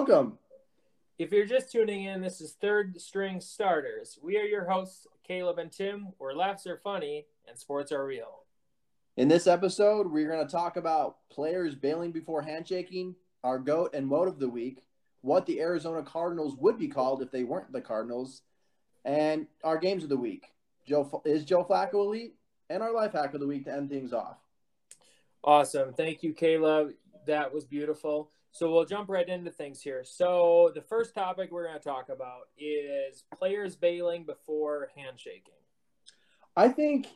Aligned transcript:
Welcome. 0.00 0.38
If 1.18 1.30
you're 1.30 1.44
just 1.44 1.70
tuning 1.70 2.04
in, 2.04 2.22
this 2.22 2.40
is 2.40 2.52
Third 2.52 2.98
String 2.98 3.38
Starters. 3.38 4.18
We 4.22 4.38
are 4.38 4.44
your 4.44 4.64
hosts, 4.64 5.06
Caleb 5.28 5.58
and 5.58 5.70
Tim, 5.70 6.14
where 6.16 6.34
laughs 6.34 6.66
are 6.66 6.78
funny 6.78 7.26
and 7.46 7.58
sports 7.58 7.92
are 7.92 8.06
real. 8.06 8.44
In 9.18 9.28
this 9.28 9.46
episode, 9.46 10.10
we're 10.10 10.30
going 10.30 10.46
to 10.46 10.50
talk 10.50 10.78
about 10.78 11.18
players 11.28 11.74
bailing 11.74 12.12
before 12.12 12.40
handshaking, 12.40 13.14
our 13.44 13.58
GOAT 13.58 13.90
and 13.92 14.06
motive 14.06 14.32
of 14.32 14.40
the 14.40 14.48
week, 14.48 14.84
what 15.20 15.44
the 15.44 15.60
Arizona 15.60 16.02
Cardinals 16.02 16.56
would 16.56 16.78
be 16.78 16.88
called 16.88 17.20
if 17.20 17.30
they 17.30 17.44
weren't 17.44 17.70
the 17.70 17.82
Cardinals, 17.82 18.40
and 19.04 19.48
our 19.62 19.76
games 19.76 20.02
of 20.02 20.08
the 20.08 20.16
week. 20.16 20.46
Joe 20.86 21.20
is 21.26 21.44
Joe 21.44 21.62
Flacco 21.62 22.06
elite, 22.06 22.36
and 22.70 22.82
our 22.82 22.94
life 22.94 23.12
hack 23.12 23.34
of 23.34 23.40
the 23.40 23.46
week 23.46 23.66
to 23.66 23.72
end 23.74 23.90
things 23.90 24.14
off. 24.14 24.38
Awesome. 25.44 25.92
Thank 25.92 26.22
you, 26.22 26.32
Caleb. 26.32 26.94
That 27.26 27.52
was 27.52 27.66
beautiful. 27.66 28.30
So 28.52 28.72
we'll 28.72 28.84
jump 28.84 29.08
right 29.08 29.28
into 29.28 29.50
things 29.50 29.80
here. 29.80 30.02
So 30.04 30.72
the 30.74 30.82
first 30.82 31.14
topic 31.14 31.50
we're 31.52 31.66
going 31.66 31.78
to 31.78 31.84
talk 31.84 32.08
about 32.08 32.48
is 32.58 33.24
players 33.36 33.76
bailing 33.76 34.24
before 34.24 34.90
handshaking. 34.96 35.54
I 36.56 36.68
think 36.68 37.06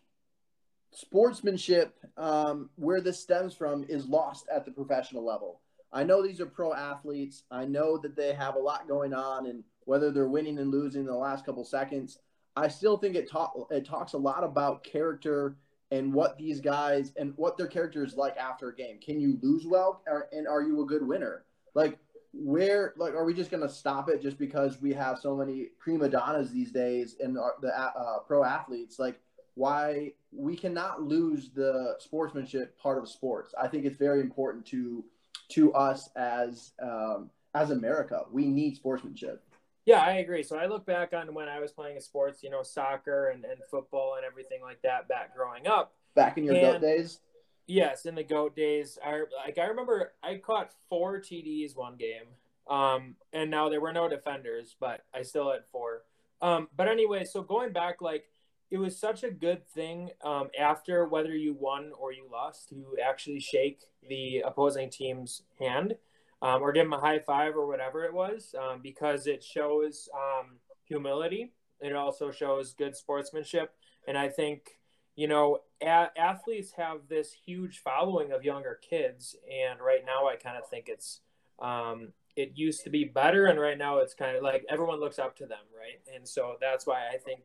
sportsmanship, 0.93 1.99
um, 2.17 2.71
where 2.77 3.01
this 3.01 3.21
stems 3.21 3.55
from, 3.55 3.85
is 3.89 4.07
lost 4.07 4.47
at 4.55 4.65
the 4.65 4.71
professional 4.71 5.25
level. 5.25 5.61
I 5.93 6.05
know 6.05 6.23
these 6.23 6.41
are 6.41 6.47
pro 6.47 6.73
athletes. 6.73 7.43
I 7.51 7.65
know 7.65 7.98
that 7.98 8.17
they 8.17 8.33
have 8.33 8.57
a 8.57 8.61
lot 8.61 8.89
going 8.89 9.13
on, 9.13 9.47
and 9.47 9.65
whether 9.85 10.11
they're 10.11 10.29
winning 10.29 10.59
and 10.59 10.71
losing 10.71 11.03
in 11.03 11.07
the 11.07 11.15
last 11.15 11.45
couple 11.45 11.65
seconds, 11.65 12.19
I 12.57 12.69
still 12.69 12.97
think 12.97 13.17
it 13.17 13.31
talk 13.31 13.55
it 13.71 13.85
talks 13.85 14.13
a 14.13 14.19
lot 14.19 14.45
about 14.45 14.85
character 14.85 15.57
and 15.95 16.12
what 16.12 16.37
these 16.37 16.61
guys 16.61 17.12
and 17.17 17.33
what 17.37 17.56
their 17.56 17.67
character 17.67 18.05
is 18.05 18.17
like 18.17 18.37
after 18.37 18.69
a 18.69 18.75
game. 18.75 18.98
Can 18.98 19.20
you 19.20 19.39
lose 19.42 19.64
well, 19.67 20.03
or, 20.06 20.28
and 20.33 20.48
are 20.48 20.62
you 20.62 20.83
a 20.83 20.86
good 20.86 21.06
winner? 21.06 21.45
Like 21.75 21.98
where, 22.33 22.95
like, 22.97 23.14
are 23.14 23.25
we 23.25 23.33
just 23.33 23.51
gonna 23.51 23.69
stop 23.69 24.09
it 24.09 24.20
just 24.20 24.39
because 24.39 24.81
we 24.81 24.92
have 24.92 25.19
so 25.19 25.36
many 25.36 25.69
prima 25.78 26.09
donnas 26.09 26.51
these 26.51 26.73
days 26.73 27.17
and 27.20 27.36
the 27.36 27.69
uh, 27.69 28.19
pro 28.27 28.45
athletes? 28.45 28.98
Like, 28.98 29.20
why 29.55 30.12
we 30.33 30.56
cannot 30.56 31.03
lose 31.03 31.51
the 31.51 31.95
sportsmanship 32.01 32.77
part 32.79 32.98
of 32.98 33.08
sports? 33.08 33.55
I 33.61 33.69
think 33.69 33.84
it's 33.84 33.97
very 33.97 34.20
important 34.20 34.67
to 34.67 35.05
to 35.51 35.73
us 35.75 36.08
as 36.17 36.73
um, 36.83 37.31
as 37.55 37.70
America. 37.70 38.23
We 38.33 38.47
need 38.47 38.77
sportsmanship. 38.77 39.44
Yeah, 39.87 40.01
I 40.01 40.15
agree. 40.15 40.43
So 40.43 40.57
I 40.57 40.67
look 40.67 40.87
back 40.87 41.13
on 41.13 41.35
when 41.35 41.49
I 41.49 41.61
was 41.61 41.73
playing 41.73 42.01
sports, 42.01 42.43
you 42.43 42.51
know, 42.51 42.63
soccer 42.63 43.29
and, 43.29 43.45
and 43.45 43.61
football 43.71 44.15
and 44.17 44.25
everything 44.25 44.63
like 44.63 44.81
that 44.83 45.09
back 45.09 45.37
growing 45.37 45.67
up. 45.67 45.93
Back 46.15 46.39
in 46.39 46.45
your 46.45 46.55
and, 46.55 46.63
goat 46.63 46.81
days? 46.81 47.21
Yes, 47.67 48.07
in 48.07 48.15
the 48.15 48.25
goat 48.25 48.57
days. 48.57 48.99
I 49.05 49.25
like 49.45 49.59
I 49.59 49.67
remember 49.67 50.13
I 50.23 50.37
caught 50.37 50.71
four 50.89 51.21
TDs 51.21 51.77
one 51.77 51.97
game. 51.97 52.27
Um, 52.69 53.17
and 53.35 53.51
now 53.51 53.69
there 53.69 53.81
were 53.81 53.93
no 53.93 54.09
defenders, 54.09 54.75
but 54.81 55.03
I 55.14 55.23
still 55.23 55.53
had 55.53 55.64
four. 55.70 56.03
Um, 56.41 56.69
but 56.75 56.89
anyway, 56.89 57.25
so 57.25 57.42
going 57.42 57.73
back, 57.73 58.01
like 58.01 58.25
it 58.70 58.79
was 58.79 58.98
such 58.98 59.23
a 59.23 59.31
good 59.31 59.69
thing 59.69 60.11
um, 60.23 60.48
after 60.58 61.07
whether 61.07 61.35
you 61.37 61.55
won 61.55 61.92
or 61.98 62.13
you 62.13 62.27
lost 62.31 62.70
to 62.70 62.97
actually 63.05 63.41
shake 63.41 63.81
the 64.08 64.41
opposing 64.47 64.89
team's 64.89 65.42
hand 65.61 65.97
um, 66.45 66.61
or 66.63 66.73
give 66.73 66.85
them 66.85 66.93
a 66.93 67.01
high 67.01 67.19
five 67.19 67.57
or 67.57 67.67
whatever 67.67 68.05
it 68.05 68.13
was 68.13 68.55
um, 68.61 68.81
because 68.83 69.27
it 69.27 69.43
shows 69.43 70.11
um, 70.15 70.59
humility. 70.85 71.53
It 71.81 71.95
also 71.95 72.31
shows 72.31 72.75
good 72.75 72.95
sportsmanship. 72.95 73.73
And 74.07 74.19
I 74.19 74.29
think, 74.29 74.79
you 75.17 75.27
know, 75.27 75.61
a- 75.83 76.11
athletes 76.19 76.73
have 76.77 77.09
this 77.09 77.33
huge 77.33 77.79
following 77.79 78.31
of 78.31 78.45
younger 78.45 78.79
kids. 78.89 79.35
And 79.51 79.81
right 79.81 80.05
now, 80.05 80.29
I 80.29 80.37
kind 80.37 80.59
of 80.59 80.69
think 80.69 80.89
it's, 80.89 81.21
um, 81.61 82.13
it 82.37 82.53
used 82.57 82.85
to 82.85 82.91
be 82.91 83.05
better. 83.05 83.47
And 83.47 83.59
right 83.59 83.79
now, 83.79 83.99
it's 83.99 84.13
kind 84.13 84.37
of 84.37 84.43
like 84.43 84.67
everyone 84.69 85.01
looks 85.01 85.19
up 85.19 85.37
to 85.39 85.47
them, 85.47 85.65
right? 85.75 86.01
And 86.15 86.29
so 86.29 86.57
that's 86.61 86.87
why 86.87 87.09
I 87.11 87.17
think 87.17 87.41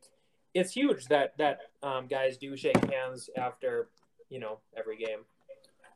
it's 0.54 0.74
huge 0.74 1.06
that, 1.06 1.38
that 1.38 1.60
um, 1.82 2.08
guys 2.08 2.36
do 2.38 2.58
shake 2.58 2.84
hands 2.92 3.30
after, 3.38 3.88
you 4.30 4.40
know, 4.40 4.60
every 4.76 4.98
game. 4.98 5.20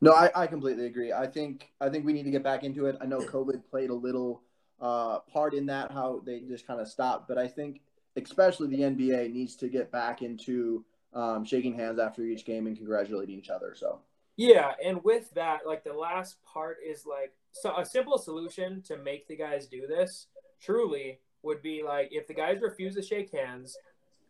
No, 0.03 0.11
I, 0.11 0.29
I 0.35 0.47
completely 0.47 0.85
agree. 0.85 1.13
I 1.13 1.27
think 1.27 1.71
I 1.79 1.87
think 1.87 2.05
we 2.05 2.11
need 2.11 2.23
to 2.23 2.31
get 2.31 2.43
back 2.43 2.63
into 2.65 2.87
it. 2.87 2.97
I 2.99 3.05
know 3.05 3.19
COVID 3.19 3.63
played 3.69 3.89
a 3.89 3.93
little 3.93 4.41
uh, 4.81 5.19
part 5.19 5.53
in 5.53 5.65
that, 5.67 5.91
how 5.91 6.21
they 6.25 6.41
just 6.41 6.67
kind 6.67 6.81
of 6.81 6.89
stopped. 6.89 7.29
But 7.29 7.37
I 7.37 7.47
think 7.47 7.79
especially 8.17 8.67
the 8.67 8.81
NBA 8.83 9.31
needs 9.31 9.55
to 9.55 9.69
get 9.69 9.93
back 9.93 10.21
into 10.21 10.83
um, 11.13 11.45
shaking 11.45 11.73
hands 11.73 11.99
after 11.99 12.21
each 12.23 12.45
game 12.45 12.67
and 12.67 12.75
congratulating 12.75 13.37
each 13.37 13.49
other. 13.49 13.75
So 13.77 14.01
yeah, 14.35 14.73
and 14.83 15.01
with 15.05 15.31
that, 15.35 15.61
like 15.65 15.85
the 15.85 15.93
last 15.93 16.35
part 16.43 16.79
is 16.85 17.05
like 17.05 17.31
so 17.53 17.73
a 17.77 17.85
simple 17.85 18.17
solution 18.17 18.81
to 18.87 18.97
make 18.97 19.29
the 19.29 19.37
guys 19.37 19.67
do 19.67 19.87
this 19.87 20.27
truly 20.61 21.19
would 21.43 21.61
be 21.61 21.81
like 21.81 22.09
if 22.11 22.27
the 22.27 22.33
guys 22.33 22.59
refuse 22.61 22.95
to 22.95 23.01
shake 23.01 23.31
hands, 23.31 23.77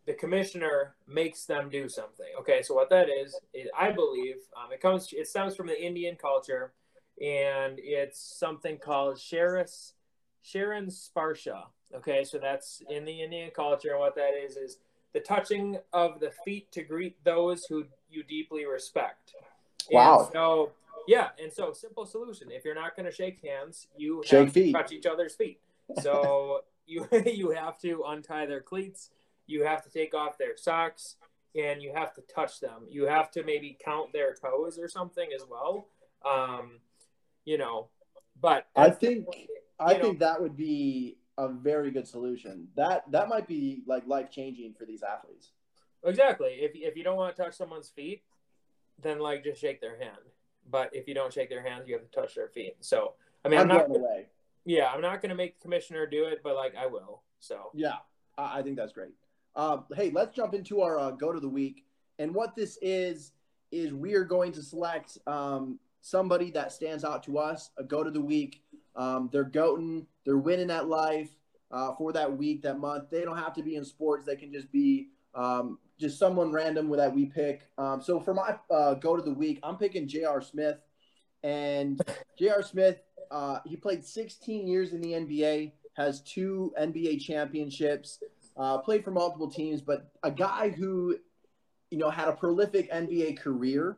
the 0.06 0.14
commissioner 0.14 0.96
makes 1.08 1.46
them 1.46 1.70
do 1.70 1.88
something. 1.88 2.28
Okay, 2.40 2.62
so 2.62 2.74
what 2.74 2.90
that 2.90 3.08
is, 3.10 3.40
is 3.54 3.70
I 3.78 3.92
believe 3.92 4.36
um, 4.58 4.72
it 4.72 4.82
comes, 4.82 5.14
it 5.14 5.28
stems 5.28 5.56
from 5.56 5.68
the 5.68 5.82
Indian 5.82 6.16
culture, 6.16 6.74
and 7.22 7.76
it's 7.78 8.20
something 8.20 8.78
called 8.78 9.16
Sharis, 9.16 9.94
Sharon 10.42 10.88
Sparsha. 10.88 11.64
Okay, 11.96 12.24
so 12.24 12.38
that's 12.38 12.82
in 12.90 13.06
the 13.06 13.22
Indian 13.22 13.52
culture, 13.52 13.92
and 13.92 14.00
what 14.00 14.16
that 14.16 14.34
is 14.34 14.58
is 14.58 14.78
the 15.14 15.20
touching 15.20 15.78
of 15.94 16.20
the 16.20 16.32
feet 16.44 16.72
to 16.72 16.82
greet 16.82 17.24
those 17.24 17.66
who 17.66 17.86
you 18.10 18.24
deeply 18.24 18.66
respect. 18.66 19.36
Wow. 19.92 20.20
And 20.20 20.30
so 20.34 20.72
yeah, 21.08 21.30
and 21.42 21.54
so 21.54 21.72
simple 21.72 22.06
solution: 22.06 22.50
if 22.52 22.66
you're 22.66 22.76
not 22.76 22.96
going 22.96 23.06
to 23.06 23.12
shake 23.12 23.42
hands, 23.42 23.88
you 23.96 24.24
shake 24.26 24.46
have 24.46 24.54
feet. 24.54 24.66
to 24.68 24.74
touch 24.74 24.92
each 24.92 25.06
other's 25.06 25.36
feet. 25.36 25.60
So 26.02 26.62
you 26.88 27.08
you 27.26 27.52
have 27.52 27.78
to 27.80 28.04
untie 28.08 28.46
their 28.48 28.62
cleats 28.62 29.12
you 29.48 29.64
have 29.64 29.84
to 29.84 29.90
take 29.90 30.14
off 30.14 30.38
their 30.38 30.56
socks 30.58 31.16
and 31.56 31.82
you 31.82 31.94
have 31.94 32.14
to 32.16 32.22
touch 32.22 32.60
them. 32.60 32.88
You 32.90 33.06
have 33.06 33.32
to 33.32 33.44
maybe 33.44 33.78
count 33.84 34.14
their 34.14 34.34
toes 34.34 34.80
or 34.80 34.88
something 34.88 35.30
as 35.36 35.44
well. 35.50 35.88
Um, 36.26 36.80
you 37.46 37.58
know, 37.58 37.90
but 38.40 38.68
I 38.76 38.90
think 38.90 39.28
I 39.80 39.94
know, 39.94 40.02
think 40.02 40.20
that 40.20 40.42
would 40.42 40.56
be 40.56 41.18
a 41.38 41.50
very 41.50 41.92
good 41.92 42.08
solution. 42.08 42.68
That 42.76 43.04
that 43.12 43.30
might 43.30 43.48
be 43.48 43.84
like 43.86 44.08
life 44.08 44.32
changing 44.32 44.74
for 44.78 44.86
these 44.86 45.04
athletes. 45.04 45.52
Exactly. 46.04 46.58
If 46.60 46.72
if 46.76 46.96
you 46.96 47.04
don't 47.04 47.18
want 47.18 47.36
to 47.36 47.42
touch 47.42 47.56
someone's 47.56 47.90
feet, 47.90 48.24
then 49.02 49.20
like 49.20 49.44
just 49.44 49.62
shake 49.62 49.82
their 49.82 49.98
hand. 49.98 50.18
But 50.70 50.90
if 50.94 51.08
you 51.08 51.14
don't 51.14 51.34
shake 51.34 51.50
their 51.50 51.64
hands, 51.64 51.88
you 51.88 51.94
have 51.96 52.10
to 52.10 52.12
touch 52.12 52.36
their 52.36 52.48
feet. 52.48 52.78
So 52.80 53.14
I 53.44 53.50
mean, 53.50 53.60
I'm, 53.60 53.70
I'm 53.70 53.78
not. 53.78 53.90
Away. 53.90 54.28
Yeah, 54.66 54.88
I'm 54.88 55.02
not 55.02 55.22
going 55.22 55.30
to 55.30 55.36
make 55.36 55.60
the 55.60 55.64
commissioner 55.64 56.08
do 56.08 56.26
it, 56.26 56.40
but 56.42 56.56
like 56.56 56.74
I 56.76 56.86
will. 56.86 57.22
So 57.40 57.72
yeah, 57.74 57.98
I 58.38 58.62
think 58.62 58.78
that's 58.78 58.94
great. 58.94 59.14
Uh, 59.56 59.78
hey, 59.96 60.10
let's 60.12 60.36
jump 60.36 60.54
into 60.54 60.82
our 60.82 61.00
uh, 61.00 61.12
GOAT 61.12 61.36
of 61.36 61.42
the 61.42 61.50
week. 61.50 61.86
And 62.20 62.34
what 62.34 62.56
this 62.56 62.78
is, 62.82 63.32
is 63.72 63.94
we 63.94 64.14
are 64.14 64.24
going 64.24 64.52
to 64.54 64.64
select 64.64 65.18
um, 65.28 65.80
somebody 66.02 66.52
that 66.52 66.72
stands 66.72 67.04
out 67.04 67.24
to 67.24 67.38
us, 67.38 67.72
a 67.78 67.84
GOAT 67.84 68.08
of 68.08 68.14
the 68.14 68.22
week. 68.22 68.64
Um, 68.96 69.30
they're 69.32 69.50
goating, 69.50 70.06
they're 70.26 70.38
winning 70.38 70.70
at 70.70 70.88
life 70.88 71.30
uh, 71.72 71.94
for 71.96 72.12
that 72.14 72.38
week, 72.38 72.62
that 72.64 72.80
month. 72.80 73.10
They 73.10 73.22
don't 73.22 73.38
have 73.38 73.54
to 73.56 73.64
be 73.64 73.76
in 73.76 73.86
sports, 73.86 74.26
they 74.26 74.36
can 74.36 74.52
just 74.52 74.72
be 74.72 75.10
um, 75.36 75.80
just 76.00 76.20
someone 76.20 76.52
random 76.52 76.90
that 76.92 77.14
we 77.14 77.26
pick. 77.26 77.68
Um, 77.78 78.02
so 78.02 78.20
for 78.20 78.34
my 78.34 78.56
uh, 78.70 78.96
GOAT 78.96 79.20
of 79.20 79.26
the 79.26 79.34
week, 79.34 79.60
I'm 79.64 79.78
picking 79.78 80.08
J.R. 80.08 80.42
Smith. 80.42 80.78
And 81.44 82.02
J.R. 82.40 82.64
Smith, 82.64 82.98
uh, 83.32 83.60
he 83.66 83.76
played 83.76 84.06
16 84.06 84.68
years 84.68 84.94
in 84.94 85.02
the 85.02 85.14
NBA, 85.14 85.72
has 85.96 86.22
two 86.22 86.74
NBA 86.80 87.22
championships 87.22 88.20
uh, 88.58 88.78
played 88.80 89.04
for 89.04 89.12
multiple 89.12 89.50
teams, 89.50 89.82
but 89.82 90.12
a 90.24 90.32
guy 90.32 90.70
who, 90.70 91.18
you 91.90 91.98
know, 91.98 92.10
had 92.10 92.28
a 92.28 92.34
prolific 92.34 92.92
NBA 92.92 93.40
career. 93.40 93.98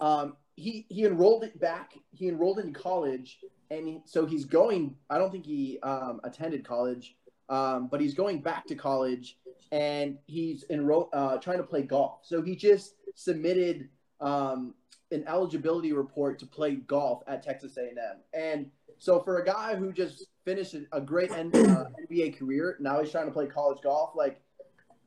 Um, 0.00 0.36
he 0.56 0.86
he 0.88 1.04
enrolled 1.04 1.44
it 1.44 1.58
back. 1.60 1.94
He 2.10 2.28
enrolled 2.28 2.58
in 2.58 2.72
college, 2.72 3.38
and 3.70 3.86
he, 3.86 4.00
so 4.04 4.26
he's 4.26 4.44
going. 4.44 4.94
I 5.08 5.18
don't 5.18 5.30
think 5.30 5.46
he 5.46 5.78
um, 5.82 6.20
attended 6.24 6.64
college, 6.64 7.16
um, 7.48 7.88
but 7.88 8.00
he's 8.00 8.14
going 8.14 8.40
back 8.42 8.66
to 8.66 8.74
college, 8.74 9.38
and 9.72 10.18
he's 10.26 10.64
enrolled 10.70 11.08
uh, 11.12 11.38
trying 11.38 11.58
to 11.58 11.64
play 11.64 11.82
golf. 11.82 12.20
So 12.22 12.42
he 12.42 12.56
just 12.56 12.94
submitted 13.14 13.88
um, 14.20 14.74
an 15.10 15.24
eligibility 15.26 15.92
report 15.92 16.38
to 16.40 16.46
play 16.46 16.76
golf 16.76 17.22
at 17.26 17.42
Texas 17.42 17.76
A&M, 17.76 17.96
and 18.34 18.70
so 19.00 19.18
for 19.18 19.38
a 19.38 19.44
guy 19.44 19.74
who 19.74 19.92
just 19.92 20.26
finished 20.44 20.76
a 20.92 21.00
great 21.00 21.30
NBA 21.30 22.34
uh, 22.34 22.38
career, 22.38 22.76
now 22.80 23.00
he's 23.00 23.10
trying 23.10 23.26
to 23.26 23.32
play 23.32 23.46
college 23.46 23.78
golf. 23.82 24.10
Like, 24.14 24.42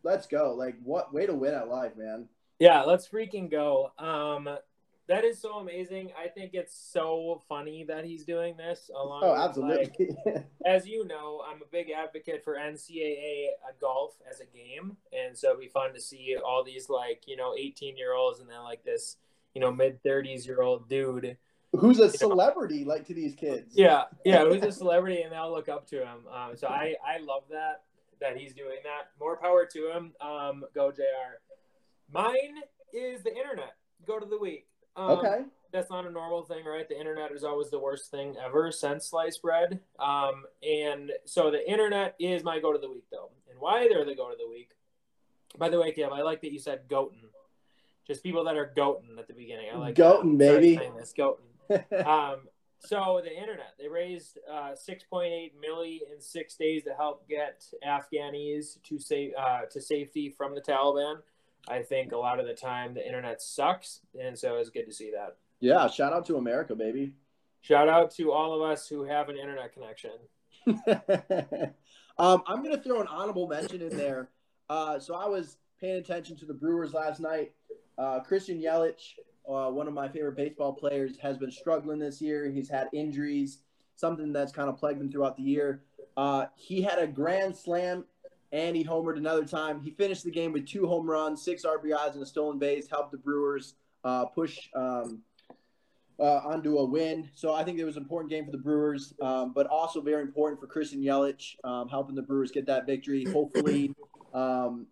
let's 0.02 0.26
go! 0.26 0.56
Like, 0.58 0.76
what 0.84 1.14
way 1.14 1.28
to 1.28 1.34
win 1.34 1.54
at 1.54 1.70
life, 1.70 1.96
man? 1.96 2.28
Yeah, 2.58 2.82
let's 2.82 3.08
freaking 3.08 3.52
go. 3.52 3.92
Um, 4.00 4.50
that 5.08 5.24
is 5.24 5.40
so 5.40 5.60
amazing. 5.60 6.12
I 6.18 6.28
think 6.28 6.56
it's 6.56 6.76
so 6.76 7.44
funny 7.48 7.84
that 7.84 8.04
he's 8.04 8.26
doing 8.26 8.58
this. 8.58 8.90
Along 8.96 9.22
oh, 9.24 9.36
absolutely. 9.36 9.92
Like, 10.26 10.46
as 10.66 10.88
you 10.88 11.06
know, 11.06 11.44
I'm 11.48 11.62
a 11.62 11.70
big 11.72 11.92
advocate 11.92 12.44
for 12.44 12.56
NCAA 12.56 13.50
uh, 13.64 13.74
golf 13.80 14.16
as 14.28 14.40
a 14.40 14.46
game, 14.46 14.98
and 15.12 15.38
so 15.38 15.50
it'd 15.50 15.60
be 15.60 15.68
fun 15.68 15.94
to 15.94 16.02
see 16.02 16.36
all 16.44 16.64
these 16.64 16.90
like 16.90 17.26
you 17.28 17.36
know 17.36 17.54
18 17.56 17.96
year 17.96 18.14
olds 18.14 18.40
and 18.40 18.50
then 18.50 18.64
like 18.64 18.84
this 18.84 19.18
you 19.54 19.62
know 19.62 19.72
mid 19.72 20.02
30s 20.02 20.48
year 20.48 20.64
old 20.64 20.90
dude 20.90 21.38
who's 21.76 22.00
a 22.00 22.10
celebrity 22.10 22.84
like 22.84 23.06
to 23.08 23.14
these 23.14 23.36
kids. 23.36 23.74
Yeah, 23.76 24.04
yeah, 24.26 24.46
who's 24.46 24.64
a 24.64 24.72
celebrity 24.84 25.22
and 25.22 25.32
they'll 25.32 25.52
look 25.52 25.70
up 25.70 25.88
to 25.88 26.02
him. 26.02 26.26
Um, 26.32 26.56
so 26.56 26.68
I 26.68 26.96
I 27.06 27.20
love 27.20 27.44
that 27.52 27.84
that 28.22 28.38
he's 28.38 28.54
doing 28.54 28.78
that. 28.84 29.10
More 29.20 29.38
power 29.38 29.66
to 29.66 29.92
him. 29.92 30.14
Um, 30.22 30.64
go 30.74 30.92
J.R. 30.92 31.40
Mine 32.12 32.60
is 32.94 33.24
the 33.24 33.36
internet. 33.36 33.76
GOAT 34.06 34.24
of 34.24 34.30
the 34.30 34.38
week. 34.38 34.68
Um, 34.96 35.12
Okay. 35.12 35.42
That's 35.72 35.90
not 35.90 36.06
a 36.06 36.12
normal 36.12 36.44
thing, 36.44 36.64
right? 36.66 36.88
The 36.88 37.00
internet 37.00 37.32
is 37.32 37.44
always 37.44 37.72
the 37.72 37.80
worst 37.80 38.12
thing 38.12 38.36
ever 38.38 38.72
since 38.72 39.08
sliced 39.08 39.42
bread. 39.42 39.80
Um, 39.98 40.44
and 40.62 41.12
so 41.26 41.50
the 41.50 41.68
internet 41.68 42.16
is 42.20 42.44
my 42.44 42.60
GOAT 42.60 42.76
of 42.76 42.82
the 42.82 42.92
week, 42.92 43.06
though. 43.12 43.32
And 43.50 43.60
why 43.60 43.88
they're 43.88 44.06
the 44.06 44.14
GOAT 44.14 44.34
of 44.34 44.38
the 44.38 44.48
week. 44.48 44.70
By 45.58 45.70
the 45.70 45.80
way, 45.80 45.92
Tim, 45.92 46.14
I 46.14 46.22
like 46.22 46.42
that 46.42 46.52
you 46.52 46.60
said 46.60 46.88
goatin. 46.88 47.24
Just 48.06 48.22
people 48.22 48.44
that 48.44 48.56
are 48.56 48.72
goatin 48.78 49.18
at 49.18 49.28
the 49.28 49.34
beginning. 49.34 49.68
I 49.74 49.78
like 49.78 49.96
Goatin, 49.96 50.38
baby. 50.38 50.78
goatin. 51.18 51.38
um, 52.06 52.48
so 52.80 53.22
the 53.24 53.32
internet, 53.32 53.76
they 53.80 53.88
raised 53.88 54.38
uh, 54.52 54.72
6.8 54.72 55.52
milli 55.64 56.00
in 56.14 56.20
six 56.20 56.56
days 56.56 56.84
to 56.84 56.94
help 56.94 57.28
get 57.30 57.64
Afghanis 57.86 58.82
to 58.84 59.00
save 59.00 59.32
uh, 59.40 59.62
to 59.72 59.82
safety 59.82 60.30
from 60.30 60.54
the 60.54 60.62
Taliban. 60.62 61.18
I 61.68 61.82
think 61.82 62.12
a 62.12 62.18
lot 62.18 62.40
of 62.40 62.46
the 62.46 62.54
time 62.54 62.94
the 62.94 63.06
internet 63.06 63.42
sucks, 63.42 64.02
and 64.22 64.38
so 64.38 64.58
it's 64.58 64.70
good 64.70 64.86
to 64.86 64.94
see 64.94 65.12
that. 65.12 65.38
yeah, 65.62 65.88
shout 65.88 66.12
out 66.12 66.26
to 66.26 66.36
America, 66.36 66.76
baby. 66.76 67.14
Shout 67.62 67.88
out 67.88 68.12
to 68.16 68.34
all 68.34 68.54
of 68.54 68.70
us 68.70 68.90
who 68.90 69.06
have 69.06 69.30
an 69.30 69.38
internet 69.38 69.74
connection. 69.74 70.12
um, 72.18 72.44
I'm 72.46 72.62
going 72.62 72.76
to 72.76 72.82
throw 72.82 73.00
an 73.00 73.08
honorable 73.08 73.48
mention 73.48 73.82
in 73.82 73.96
there. 73.96 74.30
Uh, 74.70 75.00
so 75.00 75.16
I 75.16 75.28
was 75.30 75.56
paying 75.80 75.96
attention 75.96 76.36
to 76.38 76.46
the 76.46 76.54
Brewers 76.54 76.94
last 76.94 77.22
night. 77.22 77.54
Uh, 77.98 78.20
Christian 78.20 78.62
Yelich, 78.62 79.14
uh, 79.48 79.70
one 79.70 79.88
of 79.88 79.94
my 79.94 80.08
favorite 80.08 80.36
baseball 80.36 80.74
players, 80.74 81.18
has 81.18 81.38
been 81.38 81.52
struggling 81.52 82.00
this 82.00 82.22
year. 82.22 82.50
He's 82.50 82.70
had 82.70 82.88
injuries, 82.94 83.60
something 83.96 84.34
that's 84.34 84.52
kind 84.52 84.70
of 84.70 84.78
plagued 84.78 85.02
him 85.02 85.12
throughout 85.12 85.38
the 85.38 85.44
year. 85.44 85.84
Uh, 86.16 86.46
he 86.56 86.82
had 86.82 87.00
a 87.00 87.08
grand 87.08 87.56
slam 87.56 88.06
and 88.52 88.76
he 88.76 88.84
homered 88.84 89.18
another 89.18 89.46
time. 89.46 89.82
He 89.82 89.92
finished 89.92 90.24
the 90.24 90.32
game 90.32 90.54
with 90.54 90.68
two 90.68 90.88
home 90.88 91.10
runs, 91.10 91.44
six 91.44 91.66
RBIs, 91.66 92.14
and 92.14 92.22
a 92.22 92.26
stolen 92.26 92.60
base, 92.60 92.88
helped 92.88 93.12
the 93.12 93.18
Brewers 93.18 93.74
uh, 94.04 94.26
push 94.26 94.70
um, 94.76 95.24
uh, 96.20 96.38
onto 96.46 96.78
a 96.78 96.86
win. 96.86 97.30
So 97.34 97.54
I 97.54 97.64
think 97.64 97.80
it 97.80 97.84
was 97.84 97.98
an 97.98 98.04
important 98.04 98.30
game 98.30 98.46
for 98.46 98.52
the 98.52 98.60
Brewers, 98.60 99.14
um, 99.22 99.54
but 99.54 99.66
also 99.68 100.02
very 100.02 100.22
important 100.22 100.62
for 100.62 100.68
Christian 100.68 101.02
Yelich, 101.02 101.56
um, 101.64 101.90
helping 101.90 102.16
the 102.16 102.22
Brewers 102.22 102.52
get 102.52 102.68
that 102.68 102.86
victory. 102.86 103.26
Hopefully, 103.26 103.94
um, 104.34 104.86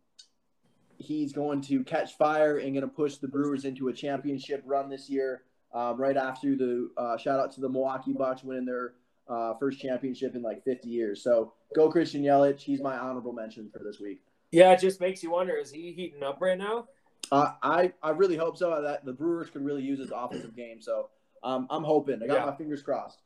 he's 1.01 1.33
going 1.33 1.61
to 1.61 1.83
catch 1.83 2.15
fire 2.17 2.57
and 2.57 2.73
going 2.73 2.81
to 2.81 2.87
push 2.87 3.17
the 3.17 3.27
Brewers 3.27 3.65
into 3.65 3.87
a 3.89 3.93
championship 3.93 4.63
run 4.65 4.89
this 4.89 5.09
year. 5.09 5.43
Um, 5.73 5.99
right 5.99 6.17
after 6.17 6.55
the 6.55 6.89
uh, 6.97 7.17
shout 7.17 7.39
out 7.39 7.51
to 7.53 7.61
the 7.61 7.69
Milwaukee 7.69 8.11
Bucks 8.13 8.43
winning 8.43 8.65
their 8.65 8.93
uh, 9.29 9.53
first 9.57 9.79
championship 9.79 10.35
in 10.35 10.41
like 10.41 10.63
50 10.65 10.89
years. 10.89 11.23
So 11.23 11.53
go 11.75 11.89
Christian 11.89 12.21
Yelich. 12.23 12.59
He's 12.59 12.81
my 12.81 12.97
honorable 12.97 13.31
mention 13.31 13.69
for 13.71 13.79
this 13.79 13.99
week. 13.99 14.21
Yeah, 14.51 14.73
it 14.73 14.81
just 14.81 14.99
makes 14.99 15.23
you 15.23 15.31
wonder: 15.31 15.55
is 15.55 15.71
he 15.71 15.93
heating 15.93 16.23
up 16.23 16.39
right 16.41 16.57
now? 16.57 16.87
Uh, 17.31 17.53
I 17.63 17.93
I 18.03 18.09
really 18.09 18.35
hope 18.35 18.57
so. 18.57 18.81
That 18.81 19.05
the 19.05 19.13
Brewers 19.13 19.49
could 19.49 19.63
really 19.63 19.81
use 19.81 19.99
his 19.99 20.11
offensive 20.13 20.55
game. 20.57 20.81
So 20.81 21.09
um, 21.41 21.67
I'm 21.69 21.83
hoping. 21.85 22.21
I 22.21 22.27
got 22.27 22.39
Yeah. 22.39 22.45
my 22.47 22.55
fingers 22.55 22.81
crossed. 22.83 23.21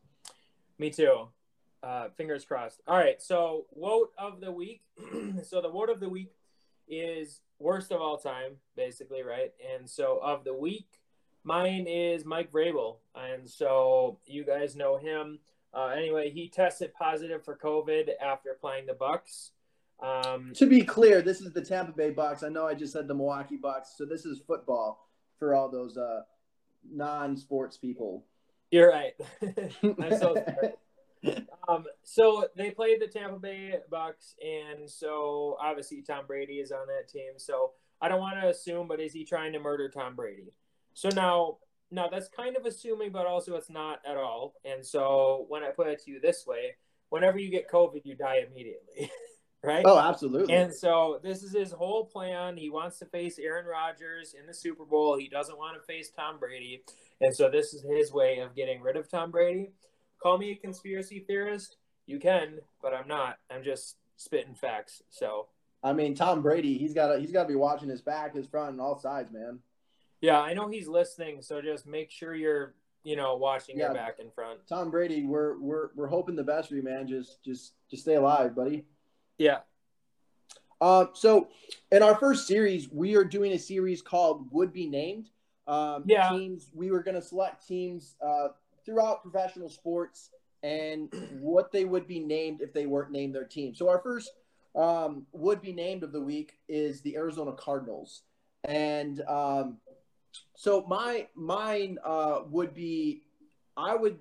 Me 0.77 0.91
too. 0.91 1.29
Uh, 1.81 2.09
fingers 2.17 2.45
crossed. 2.45 2.81
All 2.87 2.97
right. 2.97 3.21
So, 3.21 3.65
WOAT 3.75 4.09
of 4.17 4.41
the 4.41 4.51
week. 4.51 4.81
so, 5.43 5.61
the 5.61 5.69
WOAT 5.69 5.89
of 5.89 5.99
the 5.99 6.09
week 6.09 6.31
is 6.87 7.41
worst 7.59 7.91
of 7.91 8.01
all 8.01 8.17
time, 8.17 8.53
basically, 8.75 9.23
right? 9.23 9.53
And 9.75 9.89
so, 9.89 10.19
of 10.23 10.43
the 10.43 10.53
week, 10.53 10.87
mine 11.43 11.85
is 11.87 12.25
Mike 12.25 12.51
Vrabel. 12.51 12.97
And 13.15 13.49
so, 13.49 14.19
you 14.25 14.43
guys 14.45 14.75
know 14.75 14.97
him. 14.97 15.39
Uh, 15.73 15.87
anyway, 15.87 16.29
he 16.29 16.47
tested 16.49 16.93
positive 16.93 17.43
for 17.43 17.57
COVID 17.57 18.09
after 18.21 18.57
playing 18.59 18.85
the 18.85 18.93
Bucks. 18.93 19.51
Um, 20.01 20.51
To 20.55 20.65
be 20.67 20.81
clear, 20.81 21.21
this 21.21 21.41
is 21.41 21.53
the 21.53 21.61
Tampa 21.63 21.91
Bay 21.91 22.11
Bucks. 22.11 22.43
I 22.43 22.49
know 22.49 22.67
I 22.67 22.73
just 22.75 22.93
said 22.93 23.07
the 23.07 23.13
Milwaukee 23.13 23.57
Bucks, 23.57 23.93
so 23.97 24.05
this 24.05 24.25
is 24.25 24.39
football 24.45 25.09
for 25.37 25.53
all 25.53 25.69
those 25.69 25.97
uh, 25.97 26.21
non-sports 26.89 27.77
people. 27.77 28.25
you're 28.71 28.89
right. 28.89 29.13
I'm 29.83 30.17
so 30.17 30.33
sorry. 30.35 30.73
Um, 31.67 31.85
so 32.03 32.47
they 32.55 32.71
played 32.71 33.01
the 33.01 33.07
Tampa 33.07 33.39
Bay 33.39 33.75
Bucks, 33.89 34.35
and 34.39 34.89
so 34.89 35.57
obviously 35.59 36.01
Tom 36.01 36.25
Brady 36.27 36.55
is 36.59 36.71
on 36.71 36.87
that 36.87 37.09
team. 37.09 37.33
So 37.37 37.71
I 38.01 38.07
don't 38.07 38.19
want 38.19 38.39
to 38.41 38.49
assume, 38.49 38.87
but 38.87 38.99
is 38.99 39.13
he 39.13 39.25
trying 39.25 39.53
to 39.53 39.59
murder 39.59 39.89
Tom 39.89 40.15
Brady? 40.15 40.53
So 40.93 41.09
now, 41.09 41.57
now 41.91 42.07
that's 42.07 42.29
kind 42.29 42.55
of 42.55 42.65
assuming, 42.65 43.11
but 43.11 43.25
also 43.25 43.55
it's 43.55 43.69
not 43.69 43.99
at 44.07 44.17
all. 44.17 44.53
And 44.63 44.85
so 44.85 45.45
when 45.49 45.63
I 45.63 45.69
put 45.69 45.87
it 45.87 46.03
to 46.05 46.11
you 46.11 46.19
this 46.19 46.45
way, 46.45 46.75
whenever 47.09 47.39
you 47.39 47.49
get 47.49 47.69
COVID, 47.69 48.01
you 48.03 48.15
die 48.15 48.45
immediately, 48.49 49.11
right? 49.63 49.83
Oh, 49.85 49.97
absolutely. 49.97 50.53
And 50.53 50.73
so 50.73 51.19
this 51.23 51.43
is 51.43 51.53
his 51.53 51.71
whole 51.71 52.05
plan. 52.05 52.57
He 52.57 52.69
wants 52.69 52.99
to 52.99 53.05
face 53.05 53.39
Aaron 53.39 53.65
Rodgers 53.65 54.35
in 54.39 54.45
the 54.45 54.53
Super 54.53 54.85
Bowl. 54.85 55.17
He 55.17 55.29
doesn't 55.29 55.57
want 55.57 55.77
to 55.77 55.85
face 55.85 56.11
Tom 56.15 56.39
Brady. 56.39 56.83
And 57.21 57.35
so 57.35 57.49
this 57.49 57.73
is 57.73 57.83
his 57.83 58.11
way 58.11 58.39
of 58.39 58.55
getting 58.55 58.81
rid 58.81 58.97
of 58.97 59.09
Tom 59.09 59.31
Brady. 59.31 59.71
Call 60.21 60.37
me 60.37 60.51
a 60.51 60.55
conspiracy 60.55 61.19
theorist. 61.27 61.77
You 62.07 62.19
can, 62.19 62.59
but 62.81 62.93
I'm 62.93 63.07
not. 63.07 63.37
I'm 63.51 63.63
just 63.63 63.97
spitting 64.17 64.55
facts. 64.55 65.01
So 65.09 65.47
I 65.83 65.93
mean, 65.93 66.15
Tom 66.15 66.41
Brady, 66.41 66.77
he's 66.77 66.93
got 66.93 67.19
he's 67.19 67.31
got 67.31 67.43
to 67.43 67.49
be 67.49 67.55
watching 67.55 67.89
his 67.89 68.01
back, 68.01 68.35
his 68.35 68.47
front, 68.47 68.71
and 68.71 68.81
all 68.81 68.97
sides, 68.99 69.31
man. 69.31 69.59
yeah, 70.21 70.39
I 70.41 70.53
know 70.53 70.67
he's 70.67 70.87
listening. 70.87 71.41
So 71.41 71.61
just 71.61 71.85
make 71.85 72.09
sure 72.11 72.33
you're, 72.33 72.73
you 73.03 73.15
know, 73.15 73.35
watching 73.35 73.77
your 73.77 73.93
back 73.93 74.17
and 74.19 74.33
front. 74.33 74.59
Tom 74.67 74.89
Brady, 74.91 75.23
we're 75.23 75.59
we're 75.59 75.89
we're 75.95 76.07
hoping 76.07 76.35
the 76.35 76.43
best 76.43 76.69
for 76.69 76.75
you, 76.75 76.83
man. 76.83 77.07
Just 77.07 77.43
just 77.43 77.73
just 77.89 78.03
stay 78.03 78.15
alive, 78.15 78.55
buddy. 78.55 78.85
Yeah. 79.37 79.59
Uh, 80.81 81.05
so 81.13 81.47
in 81.91 82.03
our 82.03 82.15
first 82.15 82.47
series, 82.47 82.91
we 82.91 83.15
are 83.15 83.23
doing 83.23 83.53
a 83.53 83.59
series 83.59 84.01
called 84.01 84.47
"Would 84.51 84.73
Be 84.73 84.87
Named." 84.87 85.29
Um, 85.67 86.03
Yeah. 86.05 86.29
Teams. 86.29 86.69
We 86.73 86.91
were 86.91 87.01
going 87.01 87.15
to 87.15 87.21
select 87.21 87.67
teams 87.67 88.15
uh, 88.21 88.49
throughout 88.85 89.23
professional 89.23 89.69
sports 89.69 90.31
and 90.63 91.13
what 91.39 91.71
they 91.71 91.85
would 91.85 92.07
be 92.07 92.19
named 92.19 92.61
if 92.61 92.73
they 92.73 92.85
weren't 92.85 93.11
named 93.11 93.35
their 93.35 93.45
team. 93.45 93.75
So 93.75 93.89
our 93.89 93.99
first 93.99 94.31
um, 94.75 95.25
would 95.31 95.61
be 95.61 95.73
named 95.73 96.03
of 96.03 96.11
the 96.11 96.21
week 96.21 96.59
is 96.67 97.01
the 97.01 97.15
Arizona 97.15 97.53
Cardinals, 97.53 98.23
and 98.63 99.21
um, 99.21 99.77
so 100.55 100.85
my 100.87 101.27
mine 101.35 101.97
uh, 102.03 102.41
would 102.49 102.73
be 102.73 103.23
I 103.77 103.95
would 103.95 104.19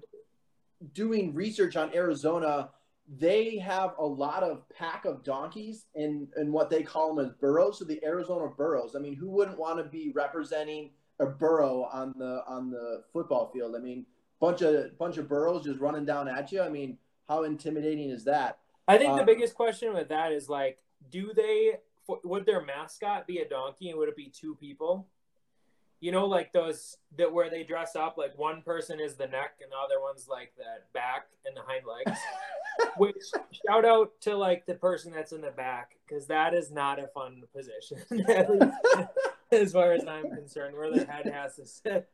doing 0.92 1.34
research 1.34 1.76
on 1.76 1.94
Arizona 1.94 2.70
they 3.18 3.58
have 3.58 3.94
a 3.98 4.04
lot 4.04 4.42
of 4.42 4.68
pack 4.70 5.04
of 5.04 5.22
donkeys 5.22 5.86
and 5.94 6.28
and 6.36 6.52
what 6.52 6.70
they 6.70 6.82
call 6.82 7.14
them 7.14 7.24
as 7.24 7.32
burros. 7.32 7.78
So 7.78 7.84
the 7.84 8.02
Arizona 8.04 8.48
burros. 8.48 8.96
I 8.96 8.98
mean, 8.98 9.14
who 9.14 9.30
wouldn't 9.30 9.58
want 9.58 9.78
to 9.78 9.84
be 9.84 10.10
representing 10.14 10.90
a 11.20 11.26
burro 11.26 11.88
on 11.92 12.14
the 12.16 12.42
on 12.46 12.70
the 12.70 13.04
football 13.12 13.50
field? 13.52 13.74
I 13.76 13.78
mean, 13.78 14.06
bunch 14.40 14.62
of 14.62 14.96
bunch 14.98 15.16
of 15.18 15.28
burros 15.28 15.64
just 15.64 15.80
running 15.80 16.04
down 16.04 16.28
at 16.28 16.50
you. 16.52 16.60
I 16.62 16.68
mean, 16.68 16.98
how 17.28 17.44
intimidating 17.44 18.10
is 18.10 18.24
that? 18.24 18.58
I 18.86 18.98
think 18.98 19.14
the 19.16 19.22
Uh, 19.22 19.26
biggest 19.26 19.54
question 19.54 19.94
with 19.94 20.08
that 20.08 20.32
is 20.32 20.48
like, 20.48 20.78
do 21.10 21.32
they 21.34 21.78
would 22.06 22.44
their 22.44 22.60
mascot 22.62 23.26
be 23.26 23.38
a 23.38 23.48
donkey 23.48 23.88
and 23.88 23.98
would 23.98 24.08
it 24.08 24.16
be 24.16 24.28
two 24.28 24.54
people? 24.56 25.06
You 26.00 26.12
know, 26.12 26.26
like 26.26 26.52
those 26.52 26.98
that 27.16 27.32
where 27.32 27.48
they 27.48 27.62
dress 27.64 27.96
up, 27.96 28.18
like 28.18 28.36
one 28.36 28.60
person 28.60 29.00
is 29.00 29.14
the 29.16 29.26
neck 29.26 29.54
and 29.62 29.72
the 29.72 29.76
other 29.76 30.02
one's 30.02 30.28
like 30.28 30.52
the 30.56 30.82
back 30.92 31.28
and 31.46 31.56
the 31.56 31.62
hind 31.62 31.84
legs. 31.86 32.18
Which 32.98 33.16
shout 33.66 33.86
out 33.86 34.12
to 34.22 34.36
like 34.36 34.66
the 34.66 34.74
person 34.74 35.12
that's 35.12 35.32
in 35.32 35.40
the 35.40 35.50
back 35.52 35.96
because 36.06 36.26
that 36.26 36.52
is 36.52 36.70
not 36.70 36.98
a 36.98 37.06
fun 37.06 37.42
position, 37.54 37.98
at 38.28 38.50
least 38.50 38.74
as 39.52 39.72
far 39.72 39.92
as 39.92 40.04
I'm 40.06 40.28
concerned, 40.28 40.76
where 40.76 40.90
the 40.92 41.06
head 41.06 41.24
has 41.32 41.56
to 41.56 41.66
sit. 41.66 42.10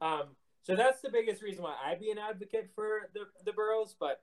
Um, 0.00 0.28
so 0.64 0.74
that's 0.74 1.00
the 1.02 1.10
biggest 1.10 1.42
reason 1.42 1.62
why 1.62 1.74
I'd 1.84 2.00
be 2.00 2.10
an 2.10 2.18
advocate 2.18 2.70
for 2.74 3.10
the 3.14 3.26
the 3.44 3.52
Burros. 3.52 3.94
But 3.98 4.22